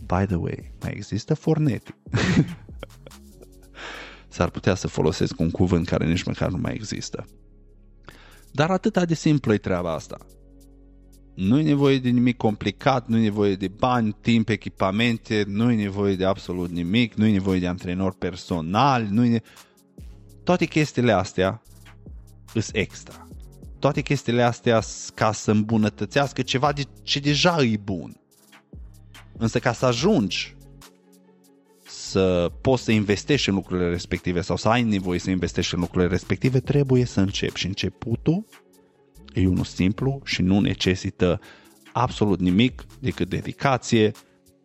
By 0.06 0.26
the 0.26 0.34
way, 0.34 0.72
mai 0.80 0.92
există 0.94 1.34
forneti. 1.34 1.94
S-ar 4.28 4.50
putea 4.50 4.74
să 4.74 4.88
folosesc 4.88 5.40
un 5.40 5.50
cuvânt 5.50 5.86
care 5.86 6.06
nici 6.06 6.22
măcar 6.22 6.50
nu 6.50 6.58
mai 6.58 6.74
există. 6.74 7.26
Dar 8.52 8.70
atât 8.70 9.04
de 9.04 9.14
simplu 9.14 9.52
e 9.52 9.58
treaba 9.58 9.94
asta. 9.94 10.18
Nu 11.34 11.58
e 11.58 11.62
nevoie 11.62 11.98
de 11.98 12.08
nimic 12.08 12.36
complicat, 12.36 13.08
nu 13.08 13.18
e 13.18 13.20
nevoie 13.22 13.54
de 13.54 13.68
bani, 13.68 14.16
timp, 14.20 14.48
echipamente, 14.48 15.44
nu 15.46 15.70
e 15.70 15.74
nevoie 15.74 16.16
de 16.16 16.24
absolut 16.24 16.70
nimic, 16.70 17.14
nu 17.14 17.26
e 17.26 17.32
nevoie 17.32 17.60
de 17.60 17.66
antrenori 17.66 18.16
personali, 18.16 19.08
nu 19.10 19.24
e 19.24 19.42
Toate 20.44 20.64
chestiile 20.64 21.12
astea 21.12 21.62
îs 22.54 22.70
extra. 22.72 23.28
Toate 23.78 24.00
chestiile 24.00 24.42
astea 24.42 24.80
ca 25.14 25.32
să 25.32 25.50
îmbunătățească 25.50 26.42
ceva 26.42 26.72
de 26.72 26.82
ce 27.02 27.18
deja 27.18 27.62
e 27.62 27.76
bun. 27.76 28.20
Însă 29.38 29.58
ca 29.58 29.72
să 29.72 29.86
ajungi 29.86 30.56
să 31.86 32.52
poți 32.60 32.82
să 32.82 32.92
investești 32.92 33.48
în 33.48 33.54
lucrurile 33.54 33.88
respective 33.88 34.40
sau 34.40 34.56
să 34.56 34.68
ai 34.68 34.82
nevoie 34.82 35.18
să 35.18 35.30
investești 35.30 35.74
în 35.74 35.80
lucrurile 35.80 36.10
respective, 36.10 36.60
trebuie 36.60 37.04
să 37.04 37.20
începi. 37.20 37.58
Și 37.58 37.66
începutul 37.66 38.44
E 39.32 39.46
unul 39.46 39.64
simplu 39.64 40.20
și 40.24 40.42
nu 40.42 40.60
necesită 40.60 41.40
absolut 41.92 42.40
nimic 42.40 42.84
decât 43.00 43.28
dedicație, 43.28 44.12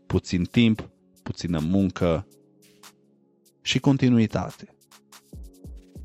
puțin 0.05 0.43
timp, 0.43 0.89
puțină 1.23 1.59
muncă 1.59 2.27
și 3.61 3.79
continuitate. 3.79 4.67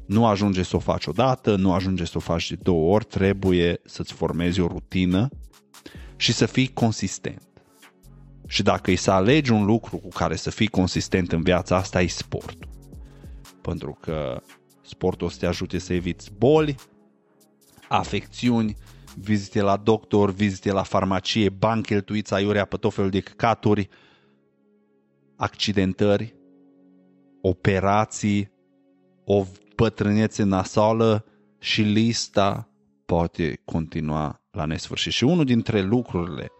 Nu 0.06 0.26
ajunge 0.26 0.62
să 0.62 0.76
o 0.76 0.78
faci 0.78 1.06
odată, 1.06 1.56
nu 1.56 1.72
ajunge 1.72 2.04
să 2.04 2.12
o 2.16 2.20
faci 2.20 2.50
de 2.50 2.58
două 2.62 2.94
ori, 2.94 3.04
trebuie 3.04 3.80
să-ți 3.84 4.12
formezi 4.12 4.60
o 4.60 4.66
rutină 4.66 5.28
și 6.16 6.32
să 6.32 6.46
fii 6.46 6.68
consistent. 6.72 7.48
Și 8.46 8.62
dacă 8.62 8.90
îi 8.90 8.96
să 8.96 9.10
alegi 9.10 9.52
un 9.52 9.64
lucru 9.64 9.96
cu 9.96 10.08
care 10.08 10.36
să 10.36 10.50
fii 10.50 10.66
consistent 10.66 11.32
în 11.32 11.42
viața 11.42 11.76
asta, 11.76 12.02
e 12.02 12.06
sportul. 12.06 12.68
Pentru 13.60 13.98
că 14.00 14.42
sportul 14.82 15.26
o 15.26 15.30
să 15.30 15.38
te 15.38 15.46
ajute 15.46 15.78
să 15.78 15.92
eviți 15.92 16.30
boli, 16.38 16.74
afecțiuni, 17.92 18.76
vizite 19.16 19.60
la 19.60 19.76
doctor, 19.76 20.30
vizite 20.30 20.72
la 20.72 20.82
farmacie, 20.82 21.48
bani 21.48 21.82
cheltuiți 21.82 22.34
aiurea 22.34 22.64
pe 22.64 22.76
tot 22.76 22.94
felul 22.94 23.10
de 23.10 23.20
căcaturi, 23.20 23.88
accidentări, 25.36 26.34
operații, 27.40 28.52
o 29.24 29.44
bătrânețe 29.76 30.42
nasală 30.42 31.24
și 31.58 31.82
lista 31.82 32.68
poate 33.06 33.60
continua 33.64 34.40
la 34.50 34.64
nesfârșit. 34.64 35.12
Și 35.12 35.24
unul 35.24 35.44
dintre 35.44 35.80
lucrurile 35.80 36.50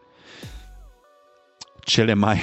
cele 1.84 2.14
mai 2.14 2.40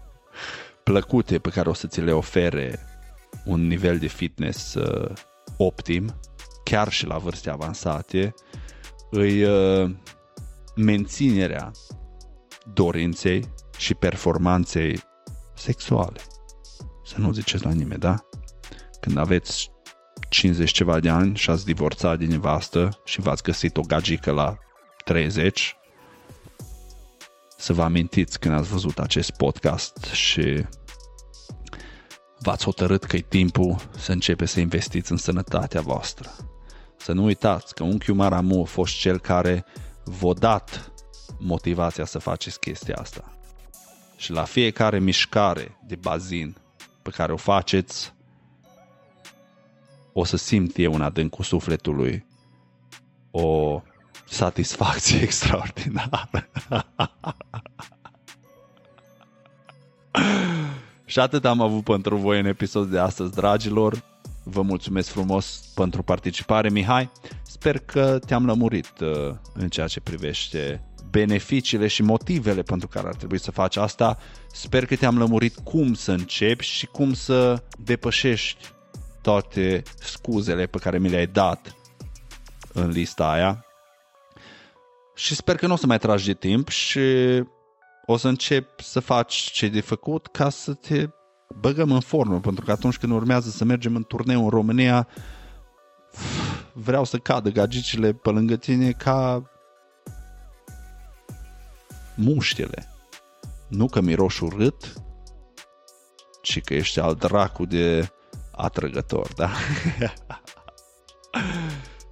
plăcute 0.84 1.38
pe 1.38 1.50
care 1.50 1.68
o 1.68 1.72
să 1.72 1.86
ți 1.86 2.00
le 2.00 2.12
ofere 2.12 2.78
un 3.44 3.66
nivel 3.66 3.98
de 3.98 4.06
fitness 4.06 4.74
uh, 4.74 5.12
optim 5.56 6.14
chiar 6.68 6.92
și 6.92 7.06
la 7.06 7.18
vârste 7.18 7.50
avansate, 7.50 8.34
îi 9.10 9.44
uh, 9.44 9.90
menținerea 10.76 11.70
dorinței 12.72 13.44
și 13.76 13.94
performanței 13.94 15.02
sexuale. 15.54 16.20
Să 17.04 17.14
nu 17.16 17.32
ziceți 17.32 17.64
la 17.64 17.72
nimeni, 17.72 18.00
da? 18.00 18.24
Când 19.00 19.16
aveți 19.16 19.70
50 20.28 20.70
ceva 20.70 21.00
de 21.00 21.08
ani 21.08 21.36
și 21.36 21.50
ați 21.50 21.64
divorțat 21.64 22.18
din 22.18 22.28
nevastă 22.28 23.00
și 23.04 23.20
v-ați 23.20 23.42
găsit 23.42 23.76
o 23.76 23.80
gagică 23.80 24.30
la 24.30 24.58
30, 25.04 25.76
să 27.56 27.72
vă 27.72 27.82
amintiți 27.82 28.38
când 28.38 28.54
ați 28.54 28.68
văzut 28.68 28.98
acest 28.98 29.30
podcast 29.30 30.04
și 30.04 30.66
v-ați 32.38 32.64
hotărât 32.64 33.04
că 33.04 33.16
e 33.16 33.20
timpul 33.20 33.76
să 33.98 34.12
începe 34.12 34.44
să 34.44 34.60
investiți 34.60 35.10
în 35.10 35.16
sănătatea 35.16 35.80
voastră. 35.80 36.30
Să 36.98 37.12
nu 37.12 37.24
uitați 37.24 37.74
că 37.74 37.82
unchiul 37.82 38.14
Maramu 38.14 38.62
a 38.62 38.64
fost 38.64 38.94
cel 38.94 39.18
care 39.18 39.64
v-a 40.04 40.32
dat 40.32 40.92
motivația 41.38 42.04
să 42.04 42.18
faceți 42.18 42.60
chestia 42.60 42.96
asta. 42.96 43.32
Și 44.16 44.32
la 44.32 44.44
fiecare 44.44 44.98
mișcare 44.98 45.78
de 45.86 45.96
bazin 45.96 46.56
pe 47.02 47.10
care 47.10 47.32
o 47.32 47.36
faceți, 47.36 48.12
o 50.12 50.24
să 50.24 50.36
simt 50.36 50.78
eu 50.78 50.94
în 50.94 51.02
adâncul 51.02 51.44
sufletului 51.44 52.26
o 53.30 53.82
satisfacție 54.24 55.20
extraordinară. 55.28 56.48
Și 61.04 61.18
atât 61.18 61.44
am 61.44 61.60
avut 61.60 61.84
pentru 61.84 62.16
voi 62.16 62.38
în 62.38 62.46
episodul 62.46 62.90
de 62.90 62.98
astăzi, 62.98 63.32
dragilor. 63.32 64.04
Vă 64.50 64.62
mulțumesc 64.62 65.08
frumos 65.08 65.70
pentru 65.74 66.02
participare, 66.02 66.70
Mihai. 66.70 67.10
Sper 67.42 67.78
că 67.78 68.18
te-am 68.26 68.46
lămurit 68.46 68.92
uh, 69.00 69.34
în 69.54 69.68
ceea 69.68 69.86
ce 69.86 70.00
privește 70.00 70.82
beneficiile 71.10 71.86
și 71.86 72.02
motivele 72.02 72.62
pentru 72.62 72.88
care 72.88 73.06
ar 73.06 73.14
trebui 73.14 73.38
să 73.38 73.50
faci 73.50 73.76
asta. 73.76 74.18
Sper 74.52 74.86
că 74.86 74.96
te-am 74.96 75.18
lămurit 75.18 75.56
cum 75.64 75.94
să 75.94 76.12
începi 76.12 76.64
și 76.64 76.86
cum 76.86 77.14
să 77.14 77.62
depășești 77.78 78.68
toate 79.22 79.82
scuzele 80.00 80.66
pe 80.66 80.78
care 80.78 80.98
mi 80.98 81.08
le-ai 81.08 81.26
dat 81.26 81.74
în 82.72 82.88
lista 82.88 83.30
aia. 83.30 83.64
Și 85.14 85.34
sper 85.34 85.56
că 85.56 85.66
nu 85.66 85.72
o 85.72 85.76
să 85.76 85.86
mai 85.86 85.98
tragi 85.98 86.26
de 86.26 86.34
timp 86.34 86.68
și 86.68 87.00
o 88.06 88.16
să 88.16 88.28
încep 88.28 88.80
să 88.80 89.00
faci 89.00 89.34
ce 89.34 89.68
de 89.68 89.80
făcut 89.80 90.26
ca 90.26 90.48
să 90.48 90.74
te 90.74 91.08
băgăm 91.54 91.92
în 91.92 92.00
formă, 92.00 92.40
pentru 92.40 92.64
că 92.64 92.70
atunci 92.70 92.98
când 92.98 93.12
urmează 93.12 93.50
să 93.50 93.64
mergem 93.64 93.96
în 93.96 94.02
turneu 94.02 94.42
în 94.42 94.48
România, 94.48 95.08
vreau 96.72 97.04
să 97.04 97.16
cadă 97.16 97.50
gagicile 97.50 98.12
pe 98.12 98.30
lângă 98.30 98.56
tine 98.56 98.90
ca 98.90 99.50
muștele. 102.16 102.88
Nu 103.68 103.86
că 103.86 104.00
miroși 104.00 104.44
urât, 104.44 104.92
ci 106.42 106.60
că 106.60 106.74
ești 106.74 107.00
al 107.00 107.14
dracu 107.14 107.64
de 107.64 108.12
atrăgător, 108.50 109.32
da? 109.36 109.50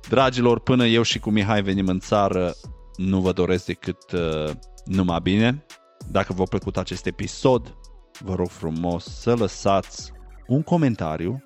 Dragilor, 0.09 0.61
până 0.61 0.87
eu 0.87 1.03
și 1.03 1.18
cu 1.18 1.30
Mihai 1.30 1.62
venim 1.62 1.89
în 1.89 1.99
țară, 1.99 2.55
nu 2.97 3.20
vă 3.20 3.32
doresc 3.32 3.64
decât 3.64 4.12
uh, 4.12 4.51
numai 4.84 5.20
bine. 5.22 5.66
Dacă 6.11 6.32
v-a 6.32 6.45
plăcut 6.45 6.76
acest 6.76 7.07
episod, 7.07 7.76
vă 8.25 8.35
rog 8.35 8.49
frumos 8.49 9.05
să 9.05 9.35
lăsați 9.35 10.12
un 10.47 10.62
comentariu, 10.62 11.43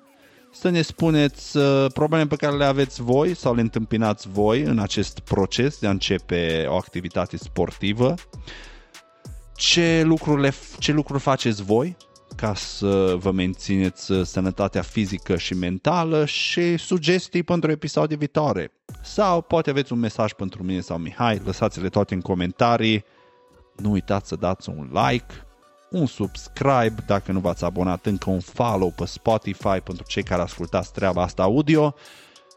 să 0.51 0.69
ne 0.69 0.81
spuneți 0.81 1.57
uh, 1.57 1.85
probleme 1.93 2.27
pe 2.27 2.35
care 2.35 2.55
le 2.55 2.65
aveți 2.65 3.01
voi 3.01 3.35
sau 3.35 3.55
le 3.55 3.61
întâmpinați 3.61 4.29
voi 4.29 4.61
în 4.61 4.79
acest 4.79 5.19
proces 5.19 5.79
de 5.79 5.87
a 5.87 5.89
începe 5.89 6.65
o 6.67 6.75
activitate 6.75 7.37
sportivă, 7.37 8.13
ce, 9.55 10.01
lucrurile, 10.05 10.53
ce 10.79 10.91
lucruri 10.91 11.21
faceți 11.21 11.63
voi 11.63 11.97
ca 12.35 12.53
să 12.53 13.15
vă 13.17 13.31
mențineți 13.31 14.11
uh, 14.11 14.25
sănătatea 14.25 14.81
fizică 14.81 15.37
și 15.37 15.53
mentală 15.53 16.25
și 16.25 16.77
sugestii 16.77 17.43
pentru 17.43 17.71
episoade 17.71 18.15
viitoare. 18.15 18.71
Sau 19.03 19.41
poate 19.41 19.69
aveți 19.69 19.93
un 19.93 19.99
mesaj 19.99 20.33
pentru 20.33 20.63
mine 20.63 20.79
sau 20.79 20.97
Mihai, 20.97 21.41
lăsați-le 21.45 21.89
toate 21.89 22.13
în 22.13 22.21
comentarii. 22.21 23.03
Nu 23.75 23.91
uitați 23.91 24.27
să 24.27 24.35
dați 24.35 24.69
un 24.69 24.89
like, 24.91 25.33
un 25.91 26.05
subscribe 26.05 26.95
dacă 27.05 27.31
nu 27.31 27.39
v-ați 27.39 27.63
abonat 27.63 28.05
încă, 28.05 28.29
un 28.29 28.39
follow 28.39 28.91
pe 28.91 29.05
Spotify 29.05 29.79
pentru 29.83 30.03
cei 30.07 30.23
care 30.23 30.41
ascultați 30.41 30.93
treaba 30.93 31.21
asta 31.21 31.43
audio 31.43 31.95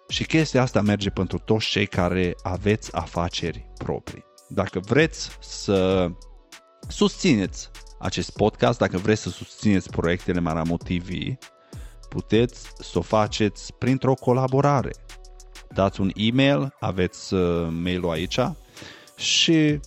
și 0.08 0.24
chestia 0.24 0.62
asta 0.62 0.80
merge 0.80 1.10
pentru 1.10 1.38
toți 1.38 1.66
cei 1.66 1.86
care 1.86 2.34
aveți 2.42 2.94
afaceri 2.94 3.70
proprii. 3.78 4.24
Dacă 4.48 4.80
vreți 4.80 5.30
să 5.40 6.08
susțineți 6.88 7.70
acest 7.98 8.30
podcast, 8.30 8.78
dacă 8.78 8.98
vreți 8.98 9.22
să 9.22 9.28
susțineți 9.28 9.90
proiectele 9.90 10.40
Maramu 10.40 10.76
TV, 10.76 11.08
puteți 12.08 12.66
să 12.78 12.98
o 12.98 13.02
faceți 13.02 13.72
printr-o 13.78 14.14
colaborare. 14.14 14.90
Dați 15.68 16.00
un 16.00 16.10
e-mail, 16.14 16.74
aveți 16.80 17.34
uh, 17.34 17.68
mail-ul 17.70 18.10
aici 18.10 18.38
și 19.16 19.80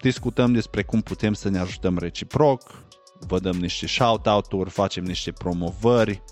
discutăm 0.00 0.52
despre 0.52 0.82
cum 0.82 1.00
putem 1.00 1.32
să 1.32 1.48
ne 1.48 1.58
ajutăm 1.58 1.98
reciproc, 1.98 2.86
vă 3.26 3.38
dăm 3.38 3.56
niște 3.56 3.86
shout-out-uri, 3.86 4.70
facem 4.70 5.04
niște 5.04 5.32
promovări, 5.32 6.22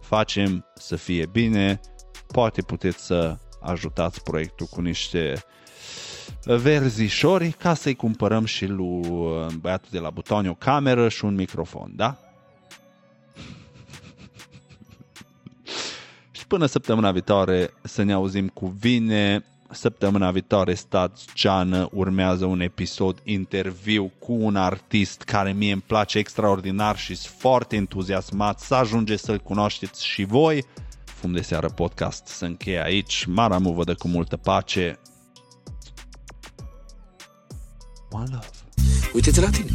facem 0.00 0.64
să 0.74 0.96
fie 0.96 1.26
bine, 1.26 1.80
poate 2.26 2.62
puteți 2.62 3.06
să 3.06 3.38
ajutați 3.60 4.22
proiectul 4.22 4.66
cu 4.66 4.80
niște 4.80 5.44
verzișori 6.44 7.50
ca 7.50 7.74
să-i 7.74 7.94
cumpărăm 7.94 8.44
și 8.44 8.66
lui 8.66 9.08
uh, 9.08 9.46
băiatul 9.60 9.88
de 9.90 9.98
la 9.98 10.10
butoni 10.10 10.48
o 10.48 10.54
cameră 10.54 11.08
și 11.08 11.24
un 11.24 11.34
microfon, 11.34 11.92
da? 11.96 12.18
și 16.36 16.46
până 16.46 16.66
săptămâna 16.66 17.12
viitoare 17.12 17.74
să 17.82 18.02
ne 18.02 18.12
auzim 18.12 18.48
cu 18.48 18.66
vine. 18.66 19.44
Săptămâna 19.70 20.30
viitoare, 20.30 20.74
stați 20.74 21.26
geană, 21.34 21.88
urmează 21.92 22.44
un 22.44 22.60
episod 22.60 23.18
interviu 23.24 24.12
cu 24.18 24.32
un 24.32 24.56
artist 24.56 25.22
care 25.22 25.52
mie 25.52 25.72
îmi 25.72 25.84
place 25.86 26.18
extraordinar 26.18 26.98
și 26.98 27.14
sunt 27.14 27.34
foarte 27.38 27.76
entuziasmat 27.76 28.60
să 28.60 28.74
ajungeți 28.74 29.22
să-l 29.22 29.38
cunoașteți 29.38 30.06
și 30.06 30.24
voi. 30.24 30.64
Fum 31.04 31.32
de 31.32 31.42
seară 31.42 31.68
podcast 31.68 32.26
să 32.26 32.44
încheie 32.44 32.82
aici. 32.82 33.24
Maramu 33.24 33.72
vă 33.72 33.84
dă 33.84 33.94
cu 33.94 34.08
multă 34.08 34.36
pace. 34.36 34.98
One 38.10 38.28
love. 38.30 38.46
Uite-te 39.14 39.40
la 39.40 39.50
tine. 39.50 39.70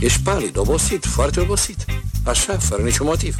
Ești 0.00 0.22
palid, 0.22 0.56
obosit, 0.56 1.04
foarte 1.04 1.40
obosit. 1.40 1.84
Așa, 2.24 2.58
fără 2.58 2.82
niciun 2.82 3.06
motiv. 3.06 3.36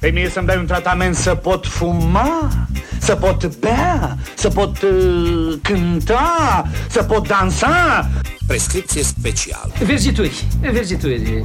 Pe 0.00 0.10
mie 0.10 0.28
să-mi 0.28 0.46
dai 0.46 0.58
un 0.58 0.66
tratament 0.66 1.14
să 1.14 1.34
pot 1.34 1.66
fuma, 1.66 2.50
să 2.98 3.14
pot 3.14 3.56
bea, 3.56 4.18
să 4.36 4.48
pot 4.48 4.82
uh, 4.82 5.58
cânta, 5.62 6.68
să 6.90 7.02
pot 7.02 7.28
dansa. 7.28 8.10
Prescripție 8.46 9.02
specială. 9.02 9.72
Vergituri, 9.84 10.44
vergituri, 10.60 11.42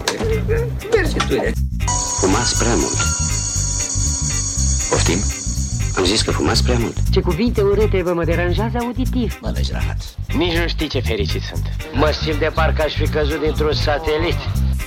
vergituri. 0.92 1.52
Fumați 2.20 2.58
prea 2.58 2.76
mult. 2.76 2.98
Poftim? 4.90 5.18
Am 5.98 6.06
zis 6.06 6.22
că 6.22 6.32
fumați 6.32 6.64
prea 6.64 6.78
mult. 6.78 6.98
Ce 7.12 7.20
cuvinte 7.20 7.62
urâte 7.62 8.04
vă 8.04 8.14
mă 8.14 8.24
deranjează 8.24 8.78
auditiv. 8.78 9.38
Mă 9.42 9.52
legi 9.56 9.72
rahat. 9.72 10.16
Nici 10.38 10.58
nu 10.58 10.68
știi 10.68 10.88
ce 10.88 11.00
fericit 11.00 11.42
sunt. 11.42 11.64
Mă 11.94 12.14
simt 12.24 12.40
de 12.40 12.52
parcă 12.54 12.82
aș 12.82 12.94
fi 12.94 13.08
căzut 13.08 13.42
dintr-un 13.42 13.74
satelit. 13.74 14.38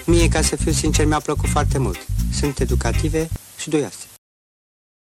Mie, 0.06 0.28
ca 0.28 0.42
să 0.42 0.56
fiu 0.56 0.72
sincer, 0.72 1.06
mi-a 1.06 1.20
plăcut 1.20 1.48
foarte 1.48 1.78
mult. 1.78 1.98
Sunt 2.32 2.58
educative 2.58 3.28
și 3.58 3.68
duioase. 3.68 4.03